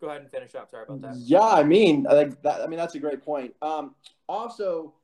go 0.00 0.08
ahead 0.08 0.22
and 0.22 0.30
finish 0.30 0.54
up. 0.54 0.70
Sorry 0.70 0.84
about 0.88 1.02
that. 1.02 1.16
Yeah, 1.16 1.40
I 1.40 1.62
mean, 1.62 2.04
like 2.04 2.42
that. 2.42 2.62
I 2.62 2.66
mean, 2.66 2.78
that's 2.78 2.94
a 2.94 2.98
great 2.98 3.22
point. 3.22 3.54
Um, 3.62 3.94
also, 4.28 4.94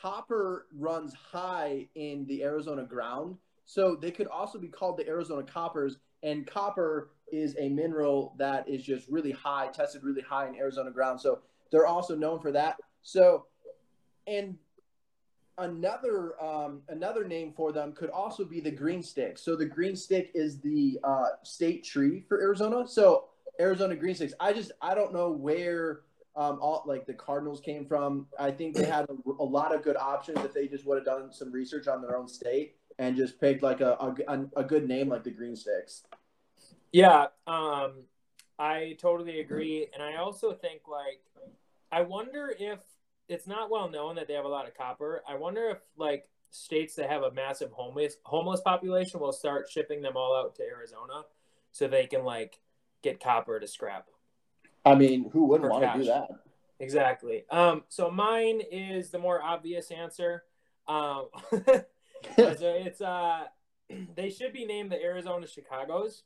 copper 0.00 0.66
runs 0.76 1.14
high 1.14 1.88
in 1.94 2.24
the 2.26 2.42
Arizona 2.42 2.84
ground, 2.84 3.36
so 3.66 3.96
they 3.96 4.10
could 4.10 4.26
also 4.26 4.58
be 4.58 4.68
called 4.68 4.96
the 4.96 5.06
Arizona 5.06 5.42
Coppers. 5.42 5.98
And 6.22 6.46
copper 6.46 7.10
is 7.30 7.54
a 7.58 7.68
mineral 7.68 8.34
that 8.38 8.66
is 8.66 8.82
just 8.82 9.06
really 9.08 9.32
high, 9.32 9.68
tested 9.68 10.02
really 10.02 10.22
high 10.22 10.48
in 10.48 10.56
Arizona 10.56 10.90
ground. 10.90 11.20
So 11.20 11.40
they're 11.70 11.86
also 11.86 12.16
known 12.16 12.40
for 12.40 12.50
that. 12.52 12.78
So, 13.02 13.44
and 14.26 14.56
another 15.58 16.42
um, 16.42 16.82
another 16.88 17.26
name 17.26 17.52
for 17.56 17.72
them 17.72 17.92
could 17.92 18.10
also 18.10 18.44
be 18.44 18.60
the 18.60 18.70
green 18.70 19.02
stick. 19.02 19.38
So 19.38 19.56
the 19.56 19.66
green 19.66 19.96
stick 19.96 20.30
is 20.34 20.60
the 20.60 20.98
uh, 21.04 21.28
state 21.42 21.84
tree 21.84 22.24
for 22.28 22.40
Arizona. 22.40 22.86
So 22.88 23.26
Arizona 23.60 23.96
green 23.96 24.14
sticks. 24.14 24.34
I 24.40 24.52
just 24.52 24.72
I 24.80 24.94
don't 24.94 25.12
know 25.12 25.30
where 25.30 26.00
um, 26.36 26.58
all 26.60 26.82
like 26.86 27.06
the 27.06 27.14
Cardinals 27.14 27.60
came 27.60 27.86
from. 27.86 28.26
I 28.38 28.50
think 28.50 28.74
they 28.74 28.84
had 28.84 29.06
a, 29.08 29.30
a 29.38 29.44
lot 29.44 29.74
of 29.74 29.82
good 29.82 29.96
options 29.96 30.38
if 30.44 30.52
they 30.52 30.66
just 30.66 30.84
would 30.86 30.96
have 30.96 31.04
done 31.04 31.32
some 31.32 31.52
research 31.52 31.86
on 31.86 32.02
their 32.02 32.16
own 32.16 32.28
state 32.28 32.76
and 32.98 33.16
just 33.16 33.40
picked 33.40 33.62
like 33.62 33.80
a 33.80 34.14
a, 34.28 34.46
a 34.56 34.64
good 34.64 34.88
name 34.88 35.08
like 35.08 35.24
the 35.24 35.30
green 35.30 35.56
sticks. 35.56 36.02
Yeah, 36.92 37.26
um, 37.46 38.04
I 38.58 38.96
totally 39.00 39.40
agree, 39.40 39.88
and 39.92 40.02
I 40.02 40.16
also 40.16 40.52
think 40.52 40.82
like 40.88 41.20
I 41.92 42.02
wonder 42.02 42.54
if 42.58 42.80
it's 43.28 43.46
not 43.46 43.70
well 43.70 43.88
known 43.88 44.16
that 44.16 44.28
they 44.28 44.34
have 44.34 44.44
a 44.44 44.48
lot 44.48 44.66
of 44.66 44.76
copper. 44.76 45.22
I 45.28 45.36
wonder 45.36 45.68
if 45.70 45.78
like 45.96 46.28
states 46.50 46.94
that 46.96 47.10
have 47.10 47.22
a 47.22 47.32
massive 47.32 47.72
homeless 47.72 48.16
homeless 48.24 48.60
population 48.60 49.20
will 49.20 49.32
start 49.32 49.68
shipping 49.70 50.02
them 50.02 50.16
all 50.16 50.36
out 50.36 50.54
to 50.56 50.62
Arizona 50.62 51.22
so 51.72 51.88
they 51.88 52.06
can 52.06 52.24
like 52.24 52.60
get 53.02 53.20
copper 53.20 53.58
to 53.58 53.66
scrap. 53.66 54.06
I 54.84 54.94
mean, 54.94 55.30
who 55.30 55.46
wouldn't 55.46 55.70
want 55.70 55.84
to 55.84 55.98
do 55.98 56.04
that? 56.06 56.28
Exactly. 56.78 57.44
Um, 57.50 57.84
so 57.88 58.10
mine 58.10 58.60
is 58.70 59.10
the 59.10 59.18
more 59.18 59.42
obvious 59.42 59.90
answer. 59.90 60.44
Um, 60.86 61.28
so 62.36 62.56
it's 62.60 63.00
uh, 63.00 63.44
they 64.14 64.30
should 64.30 64.52
be 64.52 64.64
named 64.64 64.90
the 64.90 65.02
Arizona 65.02 65.46
Chicago's 65.46 66.22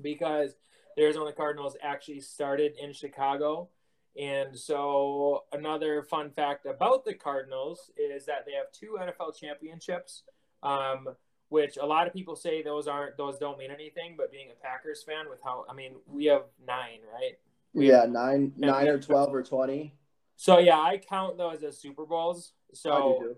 because 0.00 0.56
the 0.96 1.02
Arizona 1.02 1.32
Cardinals 1.32 1.76
actually 1.82 2.20
started 2.20 2.72
in 2.80 2.92
Chicago. 2.92 3.68
And 4.16 4.58
so 4.58 5.44
another 5.52 6.02
fun 6.02 6.30
fact 6.30 6.66
about 6.66 7.04
the 7.04 7.14
Cardinals 7.14 7.90
is 7.96 8.26
that 8.26 8.46
they 8.46 8.52
have 8.52 8.72
two 8.72 8.98
NFL 9.00 9.38
championships, 9.38 10.24
um, 10.62 11.08
which 11.50 11.76
a 11.76 11.86
lot 11.86 12.06
of 12.06 12.12
people 12.12 12.34
say 12.34 12.62
those 12.62 12.88
aren't 12.88 13.16
those 13.16 13.38
don't 13.38 13.58
mean 13.58 13.70
anything. 13.70 14.14
But 14.16 14.32
being 14.32 14.48
a 14.50 14.64
Packers 14.64 15.02
fan, 15.02 15.28
with 15.30 15.40
how 15.44 15.64
I 15.68 15.74
mean, 15.74 15.94
we 16.06 16.26
have 16.26 16.44
nine, 16.66 17.00
right? 17.12 17.38
yeah, 17.74 18.06
nine, 18.08 18.52
nine 18.56 18.88
or 18.88 18.98
twelve 18.98 19.32
or 19.32 19.42
twenty. 19.42 19.94
So 20.36 20.58
yeah, 20.58 20.78
I 20.78 20.98
count 20.98 21.38
those 21.38 21.62
as 21.62 21.78
Super 21.78 22.04
Bowls. 22.04 22.52
I 22.70 22.74
So 22.74 23.18
do 23.20 23.26
too. 23.28 23.36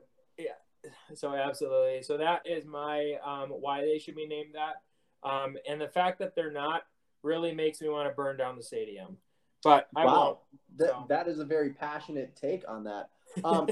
So 1.14 1.34
absolutely. 1.34 2.02
So 2.02 2.16
that 2.16 2.42
is 2.46 2.64
my 2.64 3.16
um, 3.24 3.50
why 3.50 3.82
they 3.82 3.98
should 3.98 4.16
be 4.16 4.26
named 4.26 4.54
that. 4.54 4.82
Um, 5.28 5.56
and 5.68 5.80
the 5.80 5.88
fact 5.88 6.18
that 6.20 6.34
they're 6.34 6.52
not 6.52 6.82
really 7.22 7.52
makes 7.52 7.80
me 7.80 7.88
want 7.88 8.08
to 8.08 8.14
burn 8.14 8.36
down 8.36 8.56
the 8.56 8.62
stadium. 8.62 9.18
But 9.62 9.88
I 9.94 10.04
Wow, 10.04 10.38
that, 10.76 10.88
so. 10.88 11.06
that 11.08 11.28
is 11.28 11.38
a 11.38 11.44
very 11.44 11.70
passionate 11.70 12.36
take 12.36 12.68
on 12.68 12.84
that. 12.84 13.10
Um, 13.44 13.68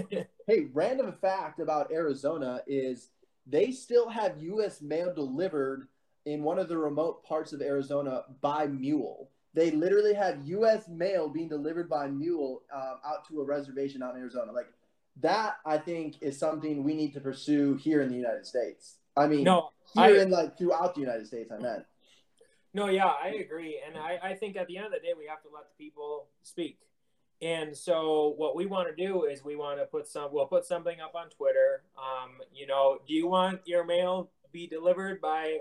hey, 0.47 0.67
random 0.73 1.13
fact 1.21 1.59
about 1.59 1.91
Arizona 1.91 2.63
is 2.69 3.09
they 3.45 3.73
still 3.73 4.09
have 4.09 4.41
U.S. 4.41 4.81
mail 4.81 5.13
delivered 5.13 5.89
in 6.27 6.45
one 6.45 6.61
of 6.61 6.69
the 6.69 6.79
remote 6.79 7.25
parts 7.25 7.53
of 7.53 7.61
Arizona 7.61 8.23
by 8.41 8.69
mule. 8.69 9.31
They 9.55 9.73
literally 9.73 10.15
have 10.15 10.47
U.S. 10.47 10.87
mail 10.87 11.29
being 11.29 11.49
delivered 11.49 11.89
by 11.91 12.07
mule 12.07 12.63
um, 12.73 12.99
out 13.05 13.27
to 13.31 13.41
a 13.41 13.45
reservation 13.45 14.01
out 14.01 14.15
in 14.15 14.21
Arizona. 14.21 14.53
Like 14.53 14.69
that, 15.23 15.57
I 15.67 15.79
think 15.79 16.23
is 16.23 16.39
something 16.39 16.85
we 16.85 16.95
need 16.95 17.13
to 17.15 17.21
pursue 17.21 17.75
here 17.75 18.01
in 18.03 18.11
the 18.11 18.17
United 18.17 18.47
States. 18.47 18.99
I 19.17 19.27
mean, 19.27 19.43
no, 19.43 19.71
here 19.95 20.05
I- 20.05 20.23
in 20.23 20.31
like 20.31 20.57
throughout 20.57 20.95
the 20.95 21.01
United 21.01 21.27
States. 21.27 21.51
I 21.51 21.59
meant. 21.61 21.85
No, 22.79 22.89
yeah, 22.89 23.13
I 23.23 23.29
agree. 23.29 23.81
And 23.85 23.97
I, 23.97 24.19
I 24.23 24.35
think 24.35 24.57
at 24.57 24.69
the 24.69 24.77
end 24.77 24.87
of 24.87 24.93
the 24.93 24.99
day, 24.99 25.13
we 25.17 25.27
have 25.27 25.43
to 25.43 25.49
let 25.53 25.65
the 25.69 25.85
people 25.85 26.27
speak. 26.43 26.79
And 27.41 27.77
so 27.77 28.35
what 28.37 28.57
we 28.57 28.67
want 28.67 28.89
to 28.89 29.07
do 29.07 29.25
is 29.25 29.45
we 29.45 29.57
want 29.57 29.79
to 29.79 29.87
put 29.87 30.07
some, 30.07 30.33
we'll 30.33 30.47
put 30.47 30.65
something 30.65 31.01
up 31.01 31.15
on 31.15 31.29
Twitter. 31.31 31.83
Um, 31.97 32.31
you 32.53 32.67
know, 32.67 32.99
do 33.07 33.15
you 33.15 33.29
want 33.29 33.61
your 33.65 33.85
mail 33.85 34.31
to 34.43 34.49
be 34.51 34.67
delivered 34.67 35.21
by 35.21 35.59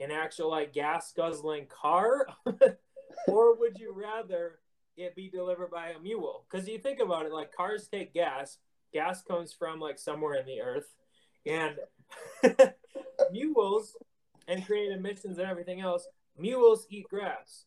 an 0.00 0.10
actual 0.10 0.50
like 0.50 0.72
gas 0.72 1.12
guzzling 1.12 1.66
car? 1.66 2.26
or 3.28 3.58
would 3.58 3.78
you 3.78 3.94
rather 3.94 4.58
it 4.96 5.14
be 5.14 5.28
delivered 5.28 5.70
by 5.70 5.90
a 5.90 5.98
mule? 5.98 6.44
Because 6.50 6.68
you 6.68 6.78
think 6.78 7.00
about 7.00 7.26
it, 7.26 7.32
like 7.32 7.54
cars 7.54 7.88
take 7.88 8.14
gas. 8.14 8.58
Gas 8.92 9.22
comes 9.22 9.52
from 9.52 9.80
like 9.80 9.98
somewhere 9.98 10.40
in 10.40 10.46
the 10.46 10.62
earth, 10.62 10.94
and 11.44 11.76
mules 13.30 13.94
and 14.46 14.64
create 14.64 14.90
emissions 14.92 15.38
and 15.38 15.46
everything 15.46 15.80
else. 15.80 16.08
Mules 16.38 16.86
eat 16.90 17.08
grass. 17.08 17.64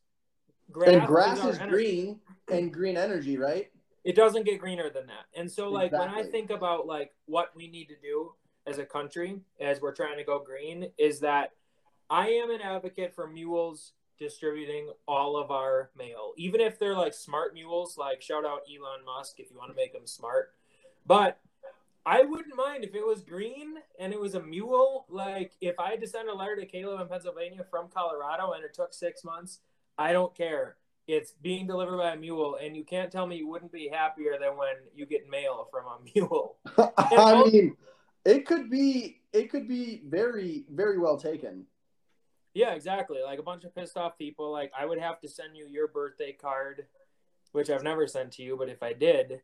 and 0.85 1.05
grass 1.05 1.39
our 1.39 1.49
is 1.49 1.57
green 1.57 2.19
and 2.49 2.73
green 2.73 2.97
energy, 2.97 3.37
right? 3.37 3.69
It 4.03 4.15
doesn't 4.15 4.45
get 4.45 4.59
greener 4.59 4.89
than 4.89 5.07
that. 5.07 5.25
And 5.35 5.51
so, 5.51 5.69
like 5.69 5.91
when 5.91 6.09
I 6.09 6.23
think 6.23 6.49
about 6.49 6.87
like 6.87 7.13
what 7.25 7.55
we 7.55 7.67
need 7.67 7.89
to 7.89 7.95
do 8.01 8.33
as 8.65 8.77
a 8.77 8.85
country 8.85 9.39
as 9.59 9.81
we're 9.81 9.93
trying 9.93 10.17
to 10.17 10.23
go 10.23 10.39
green, 10.39 10.87
is 10.97 11.19
that 11.19 11.51
I 12.09 12.29
am 12.29 12.51
an 12.51 12.61
advocate 12.61 13.13
for 13.13 13.27
mules 13.27 13.93
distributing 14.17 14.91
all 15.07 15.35
of 15.35 15.51
our 15.51 15.91
mail, 15.97 16.33
even 16.37 16.61
if 16.61 16.79
they're 16.79 16.95
like 16.95 17.13
smart 17.13 17.53
mules. 17.53 17.97
Like 17.97 18.21
shout 18.21 18.45
out 18.45 18.61
Elon 18.69 19.05
Musk 19.05 19.39
if 19.39 19.51
you 19.51 19.57
want 19.57 19.71
to 19.71 19.75
make 19.75 19.93
them 19.93 20.07
smart, 20.07 20.53
but 21.05 21.39
I 22.05 22.23
wouldn't 22.23 22.55
mind 22.55 22.83
if 22.83 22.95
it 22.95 23.05
was 23.05 23.21
green 23.21 23.75
and 23.99 24.11
it 24.11 24.19
was 24.19 24.35
a 24.35 24.41
mule. 24.41 25.05
Like 25.09 25.51
if 25.61 25.79
I 25.79 25.91
had 25.91 26.01
to 26.01 26.07
send 26.07 26.29
a 26.29 26.33
letter 26.33 26.55
to 26.55 26.65
Caleb 26.65 27.01
in 27.01 27.07
Pennsylvania 27.07 27.65
from 27.69 27.89
Colorado 27.89 28.53
and 28.53 28.63
it 28.63 28.73
took 28.73 28.93
six 28.93 29.23
months, 29.23 29.59
I 29.97 30.13
don't 30.13 30.35
care. 30.35 30.77
It's 31.07 31.31
being 31.33 31.67
delivered 31.67 31.97
by 31.97 32.13
a 32.13 32.15
mule, 32.15 32.57
and 32.61 32.77
you 32.77 32.83
can't 32.85 33.11
tell 33.11 33.25
me 33.27 33.35
you 33.35 33.47
wouldn't 33.47 33.71
be 33.71 33.89
happier 33.91 34.37
than 34.39 34.55
when 34.55 34.75
you 34.95 35.05
get 35.05 35.29
mail 35.29 35.67
from 35.71 35.85
a 35.85 35.97
mule. 36.15 36.57
I 36.97 37.43
mean, 37.43 37.75
it 38.23 38.45
could 38.45 38.69
be 38.69 39.21
it 39.33 39.49
could 39.49 39.67
be 39.67 40.01
very 40.05 40.65
very 40.71 40.97
well 40.99 41.17
taken. 41.17 41.65
Yeah, 42.53 42.73
exactly. 42.73 43.19
Like 43.23 43.39
a 43.39 43.43
bunch 43.43 43.63
of 43.63 43.73
pissed 43.75 43.97
off 43.97 44.17
people. 44.17 44.51
Like 44.51 44.71
I 44.77 44.85
would 44.85 44.99
have 44.99 45.19
to 45.21 45.27
send 45.27 45.55
you 45.57 45.67
your 45.67 45.87
birthday 45.87 46.33
card, 46.33 46.85
which 47.51 47.69
I've 47.69 47.83
never 47.83 48.07
sent 48.07 48.33
to 48.33 48.43
you, 48.43 48.55
but 48.57 48.69
if 48.69 48.81
I 48.83 48.93
did, 48.93 49.41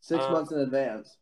Six 0.00 0.24
Um, 0.24 0.32
months 0.32 0.52
in 0.52 0.60
advance. 0.60 1.16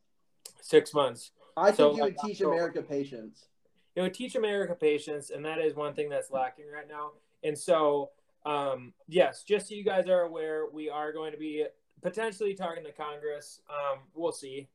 Six 0.60 0.94
months. 0.94 1.32
I 1.56 1.66
think 1.66 1.76
so, 1.76 1.96
you 1.96 2.02
would 2.02 2.16
like, 2.16 2.26
teach. 2.26 2.40
America 2.40 2.82
patience. 2.82 3.46
it 3.94 4.02
would 4.02 4.14
teach 4.14 4.34
America 4.36 4.74
patience, 4.74 5.30
and 5.30 5.44
that 5.44 5.58
is 5.58 5.74
one 5.74 5.94
thing 5.94 6.08
that's 6.08 6.30
lacking 6.30 6.66
right 6.72 6.88
now. 6.88 7.12
And 7.42 7.58
so, 7.58 8.10
um, 8.46 8.92
yes, 9.08 9.42
just 9.42 9.68
so 9.68 9.74
you 9.74 9.84
guys 9.84 10.08
are 10.08 10.22
aware, 10.22 10.66
we 10.72 10.88
are 10.88 11.12
going 11.12 11.32
to 11.32 11.38
be 11.38 11.66
potentially 12.02 12.54
talking 12.54 12.84
to 12.84 12.92
Congress. 12.92 13.60
Um, 13.68 14.00
we'll 14.14 14.32
see. 14.32 14.68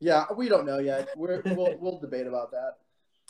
Yeah, 0.00 0.24
we 0.36 0.48
don't 0.48 0.66
know 0.66 0.78
yet. 0.78 1.08
We're, 1.16 1.42
we'll 1.44 1.76
we'll 1.80 1.98
debate 1.98 2.26
about 2.26 2.50
that. 2.50 2.76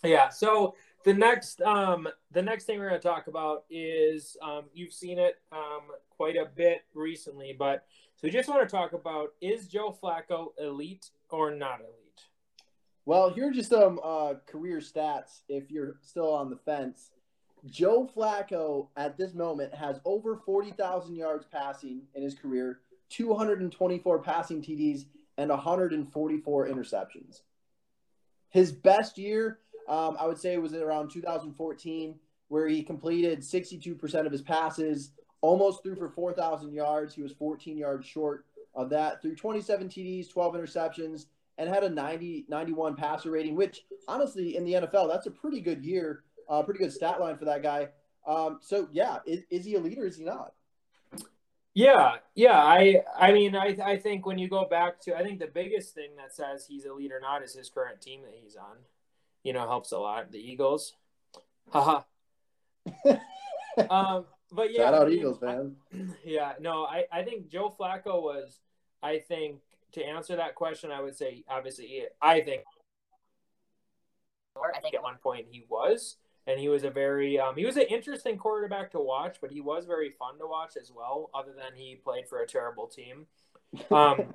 Yeah. 0.02 0.28
So 0.28 0.75
the 1.04 1.14
next, 1.14 1.61
um, 1.62 2.09
the 2.33 2.42
next 2.42 2.64
thing 2.64 2.78
we're 2.78 2.88
going 2.88 3.00
to 3.00 3.09
talk 3.09 3.26
about 3.26 3.64
is 3.71 4.37
um, 4.42 4.64
you've 4.73 4.92
seen 4.92 5.18
it 5.18 5.37
um, 5.52 5.83
quite 6.11 6.37
a 6.37 6.47
bit 6.47 6.85
recently, 6.94 7.54
but 7.59 7.87
so 8.25 8.31
just 8.31 8.49
want 8.49 8.66
to 8.66 8.75
talk 8.75 8.95
about 8.95 9.35
is 9.43 9.69
Joe 9.69 9.95
Flacco 10.02 10.52
elite 10.59 11.11
or 11.28 11.50
not 11.50 11.81
elite? 11.81 12.23
Well, 13.04 13.28
here 13.28 13.49
are 13.49 13.52
just 13.52 13.69
some 13.69 14.00
uh, 14.02 14.35
career 14.47 14.78
stats. 14.78 15.43
If 15.47 15.71
you're 15.71 15.97
still 16.00 16.33
on 16.33 16.49
the 16.49 16.57
fence, 16.57 17.11
Joe 17.66 18.09
Flacco 18.16 18.88
at 18.97 19.19
this 19.19 19.35
moment 19.35 19.75
has 19.75 20.00
over 20.07 20.37
forty 20.37 20.71
thousand 20.71 21.16
yards 21.16 21.45
passing 21.52 22.00
in 22.14 22.23
his 22.23 22.35
career, 22.35 22.81
two 23.11 23.35
hundred 23.35 23.61
and 23.61 23.71
twenty-four 23.71 24.21
passing 24.21 24.62
TDs, 24.62 25.04
and 25.37 25.50
one 25.50 25.59
hundred 25.59 25.93
and 25.93 26.11
forty-four 26.11 26.66
interceptions. 26.66 27.43
His 28.49 28.73
best 28.73 29.19
year, 29.19 29.59
um, 29.87 30.16
I 30.19 30.26
would 30.26 30.38
say, 30.38 30.57
was 30.57 30.73
around 30.73 31.11
2014, 31.11 32.14
where 32.49 32.69
he 32.69 32.83
completed 32.85 33.40
62% 33.40 34.26
of 34.26 34.33
his 34.33 34.43
passes, 34.43 35.11
almost 35.45 35.83
threw 35.83 35.95
for 35.95 36.09
4,000 36.09 36.73
yards. 36.73 37.15
He 37.15 37.23
was 37.23 37.33
14 37.33 37.77
yards 37.77 38.07
short 38.07 38.47
of 38.75 38.89
that. 38.91 39.21
Threw 39.21 39.37
27 39.37 39.89
TDs, 39.89 40.31
12 40.31 40.55
interceptions, 40.55 41.27
and 41.59 41.69
had 41.69 41.85
a 41.85 41.91
90, 41.91 42.47
91 42.49 42.97
passer 42.97 43.31
rating, 43.31 43.55
which 43.55 43.85
honestly, 44.09 44.57
in 44.57 44.65
the 44.65 44.73
NFL, 44.73 45.09
that's 45.09 45.27
a 45.27 45.31
pretty 45.31 45.61
good 45.61 45.85
year, 45.85 46.25
uh, 46.49 46.63
pretty 46.63 46.81
good 46.81 46.93
stat 46.93 47.21
line 47.21 47.37
for 47.37 47.45
that 47.45 47.63
guy. 47.63 47.89
Um, 48.27 48.59
so, 48.63 48.89
yeah, 48.91 49.19
is, 49.27 49.43
is 49.51 49.67
he 49.67 49.75
a 49.75 49.81
leader? 49.81 50.07
Is 50.07 50.17
he 50.17 50.25
not? 50.25 50.55
Yeah, 51.75 52.17
yeah. 52.37 52.57
I 52.57 53.03
I 53.19 53.33
mean, 53.33 53.57
I 53.57 53.77
I 53.85 53.99
think 53.99 54.25
when 54.25 54.39
you 54.39 54.49
go 54.49 54.65
back 54.65 55.01
to, 55.03 55.17
I 55.17 55.25
think 55.25 55.41
the 55.41 55.49
biggest 55.49 55.93
thing 55.93 56.11
that 56.17 56.33
says 56.33 56.67
he's 56.69 56.85
elite 56.85 57.11
or 57.11 57.19
not 57.19 57.43
is 57.43 57.53
his 57.53 57.69
current 57.69 58.01
team 58.01 58.23
that 58.23 58.35
he's 58.41 58.55
on. 58.55 58.77
You 59.43 59.55
know, 59.55 59.67
helps 59.67 59.91
a 59.91 59.99
lot. 59.99 60.31
The 60.31 60.39
Eagles. 60.39 60.95
Haha. 61.73 62.03
um, 63.91 64.27
but 64.55 64.73
yeah, 64.73 64.85
Shout 64.85 64.95
out 64.95 65.13
Eagles, 65.13 65.41
man. 65.41 65.77
Yeah, 66.25 66.53
no, 66.61 66.85
I, 66.85 67.05
I 67.13 67.23
think 67.23 67.49
Joe 67.49 67.75
Flacco 67.79 68.23
was, 68.23 68.61
I 69.03 69.19
think, 69.19 69.61
to 69.93 70.05
answer 70.05 70.37
that 70.37 70.55
question, 70.55 70.91
I 70.91 71.01
would 71.01 71.17
say, 71.17 71.45
obviously, 71.49 72.05
I 72.21 72.41
think, 72.41 72.63
I 74.57 74.81
think 74.81 74.95
at 74.95 75.03
one 75.03 75.17
point 75.23 75.47
he 75.51 75.65
was, 75.69 76.17
and 76.47 76.59
he 76.59 76.69
was 76.69 76.85
a 76.85 76.91
very, 76.91 77.39
um, 77.39 77.57
he 77.57 77.65
was 77.65 77.77
an 77.77 77.87
interesting 77.91 78.39
quarterback 78.39 78.91
to 78.93 79.01
watch, 79.01 79.37
but 79.41 79.51
he 79.51 79.61
was 79.61 79.87
very 79.87 80.11
fun 80.11 80.39
to 80.39 80.47
watch 80.47 80.77
as 80.81 80.91
well, 80.95 81.31
other 81.35 81.53
than 81.53 81.75
he 81.75 81.97
played 81.97 82.29
for 82.29 82.41
a 82.41 82.47
terrible 82.47 82.87
team. 82.87 83.27
Um, 83.91 84.33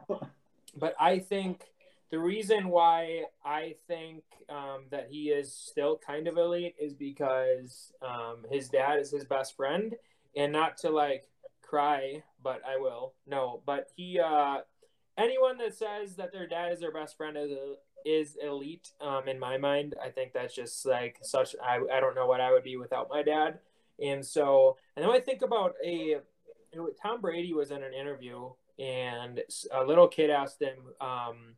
but 0.76 0.96
I 1.00 1.20
think 1.20 1.64
the 2.12 2.20
reason 2.20 2.70
why 2.70 3.24
I 3.46 3.76
think 3.88 4.24
um, 4.50 4.86
that 4.90 5.08
he 5.10 5.30
is 5.30 5.54
still 5.54 6.00
kind 6.06 6.28
of 6.28 6.38
elite 6.38 6.76
is 6.80 6.94
because 6.94 7.94
um, 8.02 8.46
his 8.50 8.70
dad 8.70 9.00
is 9.00 9.12
his 9.12 9.26
best 9.26 9.56
friend, 9.56 9.96
and 10.36 10.52
not 10.52 10.78
to 10.78 10.90
like 10.90 11.28
cry, 11.62 12.24
but 12.44 12.62
I 12.68 12.78
will. 12.78 13.14
No, 13.28 13.62
but 13.66 13.90
he, 13.96 14.20
uh, 14.20 14.60
anyone 15.18 15.58
that 15.60 15.76
says 15.76 16.16
that 16.16 16.32
their 16.32 16.48
dad 16.48 16.72
is 16.72 16.80
their 16.80 16.92
best 16.92 17.16
friend 17.16 17.38
is 17.38 17.52
is 18.06 18.38
elite. 18.42 18.92
Um, 19.02 19.28
in 19.28 19.38
my 19.38 19.58
mind, 19.58 19.96
I 20.04 20.10
think 20.10 20.34
that's 20.34 20.56
just 20.56 20.86
like 20.86 21.18
such. 21.22 21.56
I 21.64 21.80
I 21.94 22.00
don't 22.00 22.16
know 22.16 22.26
what 22.26 22.42
I 22.42 22.52
would 22.52 22.64
be 22.64 22.78
without 22.78 23.10
my 23.10 23.22
dad, 23.22 23.60
And 24.04 24.26
so, 24.26 24.78
and 24.96 25.04
then 25.04 25.12
I 25.12 25.20
think 25.20 25.44
about 25.44 25.76
a 25.86 26.18
Tom 27.02 27.22
Brady 27.22 27.54
was 27.54 27.72
in 27.72 27.84
an 27.84 27.94
interview, 27.94 28.50
and 28.80 29.42
a 29.72 29.84
little 29.84 30.08
kid 30.08 30.30
asked 30.30 30.62
him 30.62 30.78
um, 31.02 31.56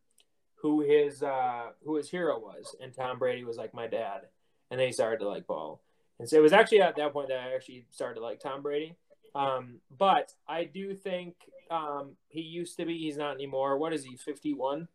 who 0.61 0.81
his 0.81 1.23
uh, 1.23 1.71
who 1.83 1.95
his 1.95 2.09
hero 2.09 2.39
was, 2.39 2.75
and 2.81 2.93
Tom 2.93 3.17
Brady 3.19 3.43
was 3.43 3.57
like 3.57 3.73
my 3.73 3.87
dad, 3.87 4.21
and 4.69 4.79
then 4.79 4.87
he 4.87 4.93
started 4.93 5.19
to 5.19 5.27
like 5.27 5.47
bawl. 5.47 5.81
And 6.19 6.29
so 6.29 6.37
it 6.37 6.41
was 6.41 6.53
actually 6.53 6.81
at 6.81 6.95
that 6.97 7.13
point 7.13 7.29
that 7.29 7.39
I 7.39 7.55
actually 7.55 7.85
started 7.89 8.15
to 8.15 8.21
like 8.21 8.39
Tom 8.39 8.61
Brady. 8.61 8.95
Um, 9.33 9.79
but 9.97 10.33
I 10.47 10.65
do 10.65 10.93
think 10.93 11.35
um, 11.71 12.11
he 12.27 12.41
used 12.41 12.77
to 12.77 12.85
be. 12.85 12.97
He's 12.97 13.17
not 13.17 13.33
anymore. 13.33 13.77
What 13.77 13.93
is 13.93 14.03
he? 14.03 14.15
Fifty 14.17 14.53
one. 14.53 14.87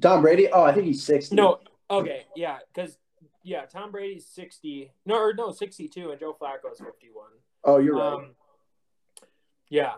Tom 0.00 0.22
Brady? 0.22 0.48
Oh, 0.52 0.62
I 0.62 0.72
think 0.72 0.86
he's 0.86 1.02
sixty. 1.02 1.36
No. 1.36 1.60
Okay. 1.90 2.26
Yeah. 2.36 2.58
Because 2.74 2.98
yeah, 3.42 3.64
Tom 3.66 3.92
Brady's 3.92 4.26
sixty. 4.26 4.90
No, 5.06 5.16
or 5.16 5.32
no, 5.32 5.52
sixty 5.52 5.88
two, 5.88 6.10
and 6.10 6.20
Joe 6.20 6.36
Flacco's 6.38 6.80
fifty 6.80 7.08
one. 7.12 7.30
Oh, 7.62 7.78
you're 7.78 7.96
right. 7.96 8.12
Um, 8.12 8.34
yeah. 9.70 9.94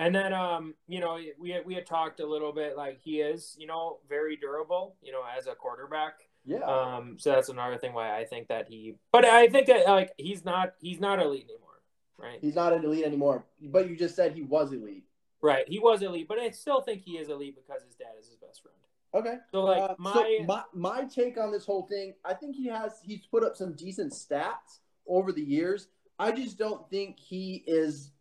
And 0.00 0.14
then, 0.14 0.32
um, 0.32 0.74
you 0.88 0.98
know, 0.98 1.18
we 1.38 1.50
had, 1.50 1.66
we 1.66 1.74
had 1.74 1.84
talked 1.84 2.20
a 2.20 2.26
little 2.26 2.52
bit 2.52 2.74
like 2.74 2.98
he 3.02 3.20
is, 3.20 3.54
you 3.58 3.66
know, 3.66 3.98
very 4.08 4.34
durable, 4.34 4.96
you 5.02 5.12
know, 5.12 5.20
as 5.36 5.46
a 5.46 5.54
quarterback. 5.54 6.14
Yeah. 6.46 6.60
Um, 6.60 7.16
so 7.18 7.32
that's 7.32 7.50
another 7.50 7.76
thing 7.76 7.92
why 7.92 8.18
I 8.18 8.24
think 8.24 8.48
that 8.48 8.66
he, 8.66 8.94
but 9.12 9.26
I 9.26 9.48
think 9.48 9.66
that 9.66 9.86
like 9.86 10.12
he's 10.16 10.42
not 10.42 10.72
he's 10.80 11.00
not 11.00 11.20
elite 11.20 11.44
anymore, 11.50 11.82
right? 12.16 12.38
He's 12.40 12.54
not 12.54 12.72
an 12.72 12.82
elite 12.82 13.04
anymore. 13.04 13.44
But 13.60 13.90
you 13.90 13.96
just 13.96 14.16
said 14.16 14.32
he 14.32 14.40
was 14.40 14.72
elite. 14.72 15.04
Right, 15.42 15.68
he 15.68 15.78
was 15.78 16.00
elite, 16.00 16.28
but 16.28 16.38
I 16.38 16.48
still 16.50 16.80
think 16.80 17.02
he 17.02 17.18
is 17.18 17.28
elite 17.28 17.56
because 17.56 17.82
his 17.82 17.94
dad 17.94 18.12
is 18.18 18.26
his 18.26 18.36
best 18.36 18.62
friend. 18.62 18.78
Okay. 19.12 19.36
So 19.52 19.64
like 19.64 19.82
uh, 19.82 19.94
my, 19.98 20.12
so 20.14 20.44
my 20.46 20.62
my 20.72 21.04
take 21.04 21.36
on 21.36 21.52
this 21.52 21.66
whole 21.66 21.82
thing, 21.82 22.14
I 22.24 22.32
think 22.32 22.56
he 22.56 22.68
has 22.68 23.00
he's 23.02 23.26
put 23.26 23.44
up 23.44 23.54
some 23.54 23.74
decent 23.74 24.14
stats 24.14 24.80
over 25.06 25.30
the 25.30 25.42
years. 25.42 25.88
I 26.18 26.32
just 26.32 26.56
don't 26.56 26.88
think 26.88 27.18
he 27.18 27.64
is 27.66 28.12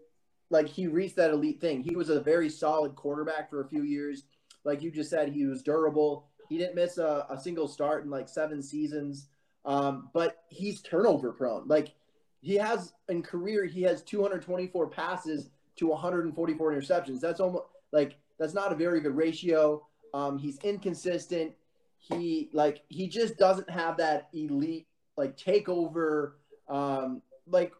like 0.50 0.68
he 0.68 0.88
reached 0.88 1.16
that 1.18 1.32
elite 1.32 1.62
thing. 1.62 1.82
He 1.82 1.96
was 1.96 2.10
a 2.10 2.20
very 2.20 2.50
solid 2.50 2.96
quarterback 2.96 3.50
for 3.50 3.62
a 3.62 3.68
few 3.68 3.84
years. 3.84 4.24
Like 4.64 4.82
you 4.82 4.92
just 4.92 5.10
said, 5.10 5.30
he 5.30 5.46
was 5.46 5.62
durable. 5.62 6.28
He 6.50 6.58
didn't 6.58 6.76
miss 6.76 6.98
a, 6.98 7.26
a 7.30 7.40
single 7.40 7.68
start 7.68 8.04
in 8.04 8.10
like 8.10 8.28
seven 8.28 8.62
seasons. 8.62 9.28
Um, 9.66 10.10
but 10.14 10.44
he's 10.50 10.82
turnover 10.82 11.32
prone. 11.32 11.68
Like 11.68 11.94
he 12.42 12.56
has 12.56 12.94
in 13.08 13.22
career, 13.22 13.66
he 13.66 13.84
has 13.84 14.02
224 14.04 14.88
passes 14.88 15.50
to 15.78 15.88
144 15.88 16.74
interceptions. 16.74 17.20
That's 17.20 17.40
almost 17.40 17.66
like 17.92 18.18
that's 18.40 18.54
not 18.54 18.72
a 18.72 18.76
very 18.76 19.02
good 19.02 19.16
ratio. 19.16 19.86
Um, 20.14 20.38
he's 20.38 20.58
inconsistent. 20.64 21.54
He 22.00 22.50
like 22.54 22.82
he 22.88 23.08
just 23.08 23.38
doesn't 23.38 23.70
have 23.70 23.98
that 23.98 24.30
elite 24.34 24.88
like 25.18 25.38
takeover. 25.38 26.34
Um, 26.68 27.22
like 27.48 27.74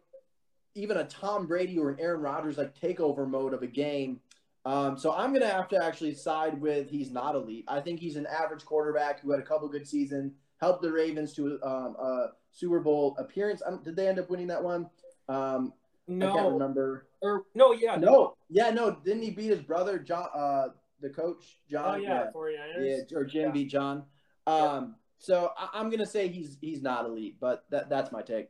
even 0.74 0.96
a 0.98 1.04
Tom 1.04 1.46
Brady 1.46 1.78
or 1.78 1.90
an 1.90 2.00
Aaron 2.00 2.20
Rodgers 2.20 2.58
like 2.58 2.78
takeover 2.78 3.28
mode 3.28 3.54
of 3.54 3.62
a 3.62 3.66
game. 3.66 4.20
Um, 4.64 4.98
so 4.98 5.12
I'm 5.12 5.32
gonna 5.32 5.48
have 5.48 5.68
to 5.68 5.82
actually 5.82 6.14
side 6.14 6.60
with 6.60 6.90
he's 6.90 7.10
not 7.10 7.34
elite. 7.34 7.64
I 7.66 7.80
think 7.80 7.98
he's 7.98 8.16
an 8.16 8.26
average 8.26 8.64
quarterback 8.64 9.20
who 9.20 9.30
had 9.30 9.40
a 9.40 9.44
couple 9.44 9.68
good 9.68 9.88
seasons, 9.88 10.34
helped 10.60 10.82
the 10.82 10.92
Ravens 10.92 11.32
to 11.34 11.58
um, 11.62 11.96
a 11.98 12.26
Super 12.52 12.80
Bowl 12.80 13.16
appearance. 13.18 13.62
did 13.84 13.96
they 13.96 14.08
end 14.08 14.18
up 14.18 14.28
winning 14.28 14.48
that 14.48 14.62
one? 14.62 14.90
Um, 15.28 15.72
no, 16.06 16.30
I 16.30 16.36
can't 16.36 16.52
remember. 16.52 17.06
Or 17.22 17.44
no, 17.54 17.72
yeah, 17.72 17.96
no, 17.96 18.36
yeah, 18.48 18.70
no. 18.70 18.96
Didn't 19.04 19.22
he 19.22 19.30
beat 19.30 19.50
his 19.50 19.60
brother 19.60 19.98
John? 19.98 20.28
Uh, 20.34 20.68
the 21.00 21.08
coach 21.08 21.58
John. 21.70 21.94
Oh 21.94 22.02
yeah, 22.02 22.24
yeah. 22.24 22.30
49ers. 22.34 23.04
Yeah, 23.10 23.16
or 23.16 23.24
Jim 23.24 23.42
yeah. 23.42 23.50
beat 23.50 23.70
John. 23.70 24.04
Um, 24.46 24.56
yeah. 24.56 24.80
so 25.18 25.52
I, 25.56 25.80
am 25.80 25.90
gonna 25.90 26.06
say 26.06 26.28
he's 26.28 26.58
he's 26.60 26.82
not 26.82 27.06
elite, 27.06 27.36
but 27.40 27.64
that 27.70 27.88
that's 27.88 28.12
my 28.12 28.22
take. 28.22 28.48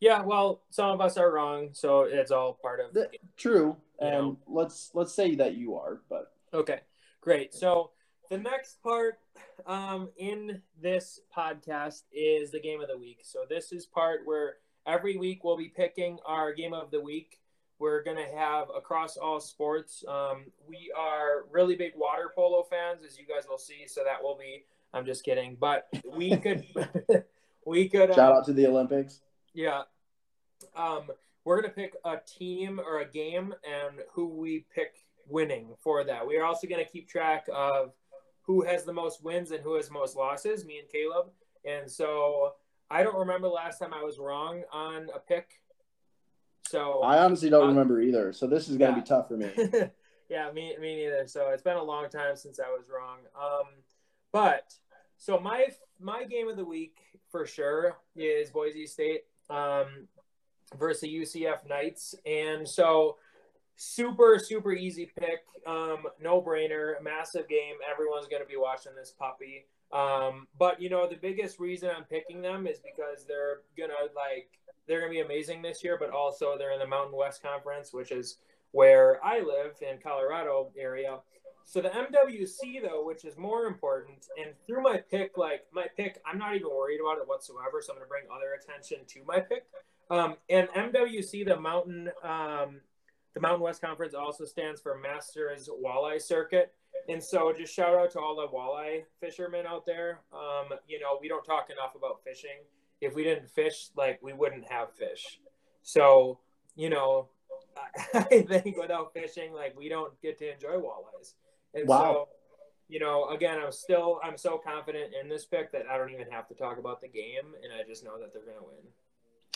Yeah, 0.00 0.22
well, 0.22 0.62
some 0.70 0.90
of 0.90 1.00
us 1.00 1.16
are 1.16 1.30
wrong, 1.30 1.70
so 1.72 2.02
it's 2.02 2.30
all 2.30 2.58
part 2.60 2.80
of 2.80 2.92
the, 2.92 3.10
true. 3.36 3.76
And 3.98 4.10
know. 4.10 4.38
let's 4.46 4.90
let's 4.92 5.14
say 5.14 5.34
that 5.36 5.56
you 5.56 5.76
are, 5.76 6.00
but 6.10 6.32
okay, 6.52 6.80
great. 7.22 7.54
So 7.54 7.92
the 8.30 8.36
next 8.36 8.82
part 8.82 9.18
um, 9.66 10.10
in 10.18 10.60
this 10.80 11.20
podcast 11.34 12.02
is 12.12 12.50
the 12.50 12.60
game 12.60 12.82
of 12.82 12.88
the 12.88 12.98
week. 12.98 13.20
So 13.22 13.40
this 13.48 13.72
is 13.72 13.86
part 13.86 14.20
where 14.24 14.56
every 14.86 15.16
week 15.16 15.44
we'll 15.44 15.56
be 15.56 15.72
picking 15.74 16.18
our 16.26 16.52
game 16.52 16.74
of 16.74 16.90
the 16.90 17.00
week. 17.00 17.40
We're 17.78 18.02
gonna 18.02 18.26
have 18.34 18.68
across 18.74 19.16
all 19.16 19.40
sports. 19.40 20.04
Um, 20.06 20.46
we 20.66 20.92
are 20.96 21.44
really 21.50 21.76
big 21.76 21.92
water 21.96 22.32
polo 22.34 22.64
fans, 22.68 23.02
as 23.02 23.18
you 23.18 23.24
guys 23.26 23.44
will 23.48 23.58
see. 23.58 23.86
So 23.86 24.02
that 24.04 24.22
will 24.22 24.36
be. 24.36 24.64
I'm 24.92 25.04
just 25.04 25.24
kidding, 25.24 25.56
but 25.60 25.88
we 26.16 26.36
could. 26.36 26.64
we 27.66 27.88
could. 27.88 28.14
Shout 28.14 28.32
um, 28.32 28.38
out 28.38 28.46
to 28.46 28.52
the 28.52 28.66
Olympics. 28.66 29.20
Yeah. 29.56 29.82
Um, 30.76 31.10
we're 31.44 31.60
gonna 31.60 31.72
pick 31.72 31.94
a 32.04 32.18
team 32.18 32.78
or 32.78 33.00
a 33.00 33.10
game 33.10 33.54
and 33.64 34.00
who 34.12 34.28
we 34.28 34.66
pick 34.74 35.06
winning 35.26 35.74
for 35.80 36.04
that. 36.04 36.26
We 36.26 36.36
are 36.36 36.44
also 36.44 36.66
gonna 36.66 36.84
keep 36.84 37.08
track 37.08 37.46
of 37.52 37.92
who 38.42 38.62
has 38.62 38.84
the 38.84 38.92
most 38.92 39.24
wins 39.24 39.50
and 39.50 39.62
who 39.62 39.74
has 39.76 39.90
most 39.90 40.14
losses. 40.14 40.66
Me 40.66 40.78
and 40.78 40.88
Caleb. 40.88 41.30
And 41.64 41.90
so 41.90 42.52
I 42.90 43.02
don't 43.02 43.16
remember 43.16 43.48
last 43.48 43.78
time 43.78 43.94
I 43.94 44.04
was 44.04 44.18
wrong 44.18 44.62
on 44.72 45.08
a 45.14 45.18
pick. 45.18 45.60
So 46.68 47.00
I 47.00 47.24
honestly 47.24 47.48
don't 47.48 47.64
uh, 47.64 47.68
remember 47.68 48.02
either. 48.02 48.34
So 48.34 48.46
this 48.46 48.68
is 48.68 48.76
gonna 48.76 48.92
yeah. 48.92 49.00
be 49.00 49.06
tough 49.06 49.28
for 49.28 49.38
me. 49.38 49.50
yeah, 50.28 50.50
me 50.52 50.76
me 50.78 50.96
neither. 50.96 51.26
So 51.26 51.48
it's 51.48 51.62
been 51.62 51.76
a 51.76 51.82
long 51.82 52.10
time 52.10 52.36
since 52.36 52.60
I 52.60 52.68
was 52.68 52.90
wrong. 52.90 53.20
Um, 53.34 53.68
but 54.32 54.74
so 55.16 55.38
my 55.38 55.68
my 55.98 56.24
game 56.24 56.48
of 56.48 56.58
the 56.58 56.64
week 56.64 56.98
for 57.30 57.46
sure 57.46 57.96
is 58.14 58.50
Boise 58.50 58.86
State. 58.86 59.22
Um, 59.50 60.08
versus 60.78 61.08
UCF 61.08 61.68
Knights. 61.68 62.14
And 62.24 62.68
so 62.68 63.16
super, 63.76 64.38
super 64.38 64.72
easy 64.72 65.10
pick. 65.18 65.44
Um, 65.66 66.04
no 66.20 66.40
brainer, 66.40 67.00
massive 67.02 67.48
game. 67.48 67.74
Everyone's 67.90 68.28
going 68.28 68.42
to 68.42 68.48
be 68.48 68.56
watching 68.56 68.92
this 68.96 69.12
puppy. 69.18 69.66
Um, 69.92 70.46
but 70.58 70.80
you 70.80 70.90
know, 70.90 71.08
the 71.08 71.16
biggest 71.16 71.60
reason 71.60 71.90
I'm 71.96 72.04
picking 72.04 72.42
them 72.42 72.66
is 72.66 72.78
because 72.78 73.24
they're 73.26 73.60
to 73.76 74.14
like, 74.14 74.48
they're 74.86 75.00
to 75.12 75.14
be 75.14 75.20
amazing 75.20 75.62
this 75.62 75.82
year, 75.82 75.96
but 75.98 76.10
also 76.10 76.56
they're 76.58 76.72
in 76.72 76.78
the 76.78 76.86
Mountain 76.86 77.16
West 77.16 77.42
Conference, 77.42 77.92
which 77.92 78.10
is 78.10 78.38
where 78.72 79.24
I 79.24 79.40
live 79.40 79.76
in 79.80 79.98
Colorado 80.02 80.70
area. 80.78 81.18
So 81.68 81.80
the 81.80 81.88
MWC 81.88 82.80
though, 82.80 83.04
which 83.04 83.24
is 83.24 83.36
more 83.36 83.64
important, 83.64 84.28
and 84.40 84.54
through 84.66 84.82
my 84.82 84.98
pick, 84.98 85.36
like 85.36 85.66
my 85.72 85.86
pick, 85.96 86.22
I'm 86.24 86.38
not 86.38 86.54
even 86.54 86.68
worried 86.70 87.00
about 87.00 87.18
it 87.20 87.26
whatsoever. 87.26 87.82
So 87.82 87.92
I'm 87.92 87.98
going 87.98 88.06
to 88.06 88.08
bring 88.08 88.22
other 88.32 88.54
attention 88.54 88.98
to 89.08 89.24
my 89.26 89.40
pick. 89.40 89.64
Um, 90.08 90.36
and 90.48 90.68
MWC, 90.68 91.44
the 91.44 91.58
Mountain, 91.58 92.10
um, 92.22 92.80
the 93.34 93.40
Mountain 93.40 93.62
West 93.62 93.82
Conference, 93.82 94.14
also 94.14 94.44
stands 94.44 94.80
for 94.80 94.96
Masters 94.96 95.68
Walleye 95.68 96.22
Circuit. 96.22 96.72
And 97.08 97.22
so, 97.22 97.52
just 97.52 97.74
shout 97.74 97.94
out 97.94 98.12
to 98.12 98.20
all 98.20 98.36
the 98.36 98.48
walleye 98.48 99.02
fishermen 99.20 99.66
out 99.66 99.86
there. 99.86 100.20
Um, 100.32 100.68
you 100.88 101.00
know, 101.00 101.18
we 101.20 101.28
don't 101.28 101.44
talk 101.44 101.68
enough 101.70 101.96
about 101.96 102.22
fishing. 102.24 102.62
If 103.00 103.14
we 103.14 103.24
didn't 103.24 103.50
fish, 103.50 103.88
like 103.96 104.20
we 104.22 104.32
wouldn't 104.32 104.70
have 104.70 104.92
fish. 104.92 105.40
So, 105.82 106.38
you 106.76 106.90
know, 106.90 107.28
I 108.14 108.42
think 108.42 108.76
without 108.76 109.12
fishing, 109.12 109.52
like 109.52 109.76
we 109.76 109.88
don't 109.88 110.20
get 110.22 110.38
to 110.38 110.52
enjoy 110.52 110.80
walleyes. 110.80 111.34
And 111.76 111.86
wow. 111.86 112.02
so, 112.02 112.28
you 112.88 112.98
know, 112.98 113.28
again, 113.28 113.58
I'm 113.62 113.72
still 113.72 114.20
I'm 114.24 114.36
so 114.36 114.58
confident 114.58 115.12
in 115.20 115.28
this 115.28 115.44
pick 115.44 115.72
that 115.72 115.84
I 115.90 115.98
don't 115.98 116.10
even 116.10 116.30
have 116.30 116.48
to 116.48 116.54
talk 116.54 116.78
about 116.78 117.00
the 117.00 117.08
game, 117.08 117.54
and 117.62 117.72
I 117.72 117.86
just 117.86 118.04
know 118.04 118.18
that 118.18 118.32
they're 118.32 118.42
going 118.42 118.58
to 118.58 118.64
win. 118.64 118.82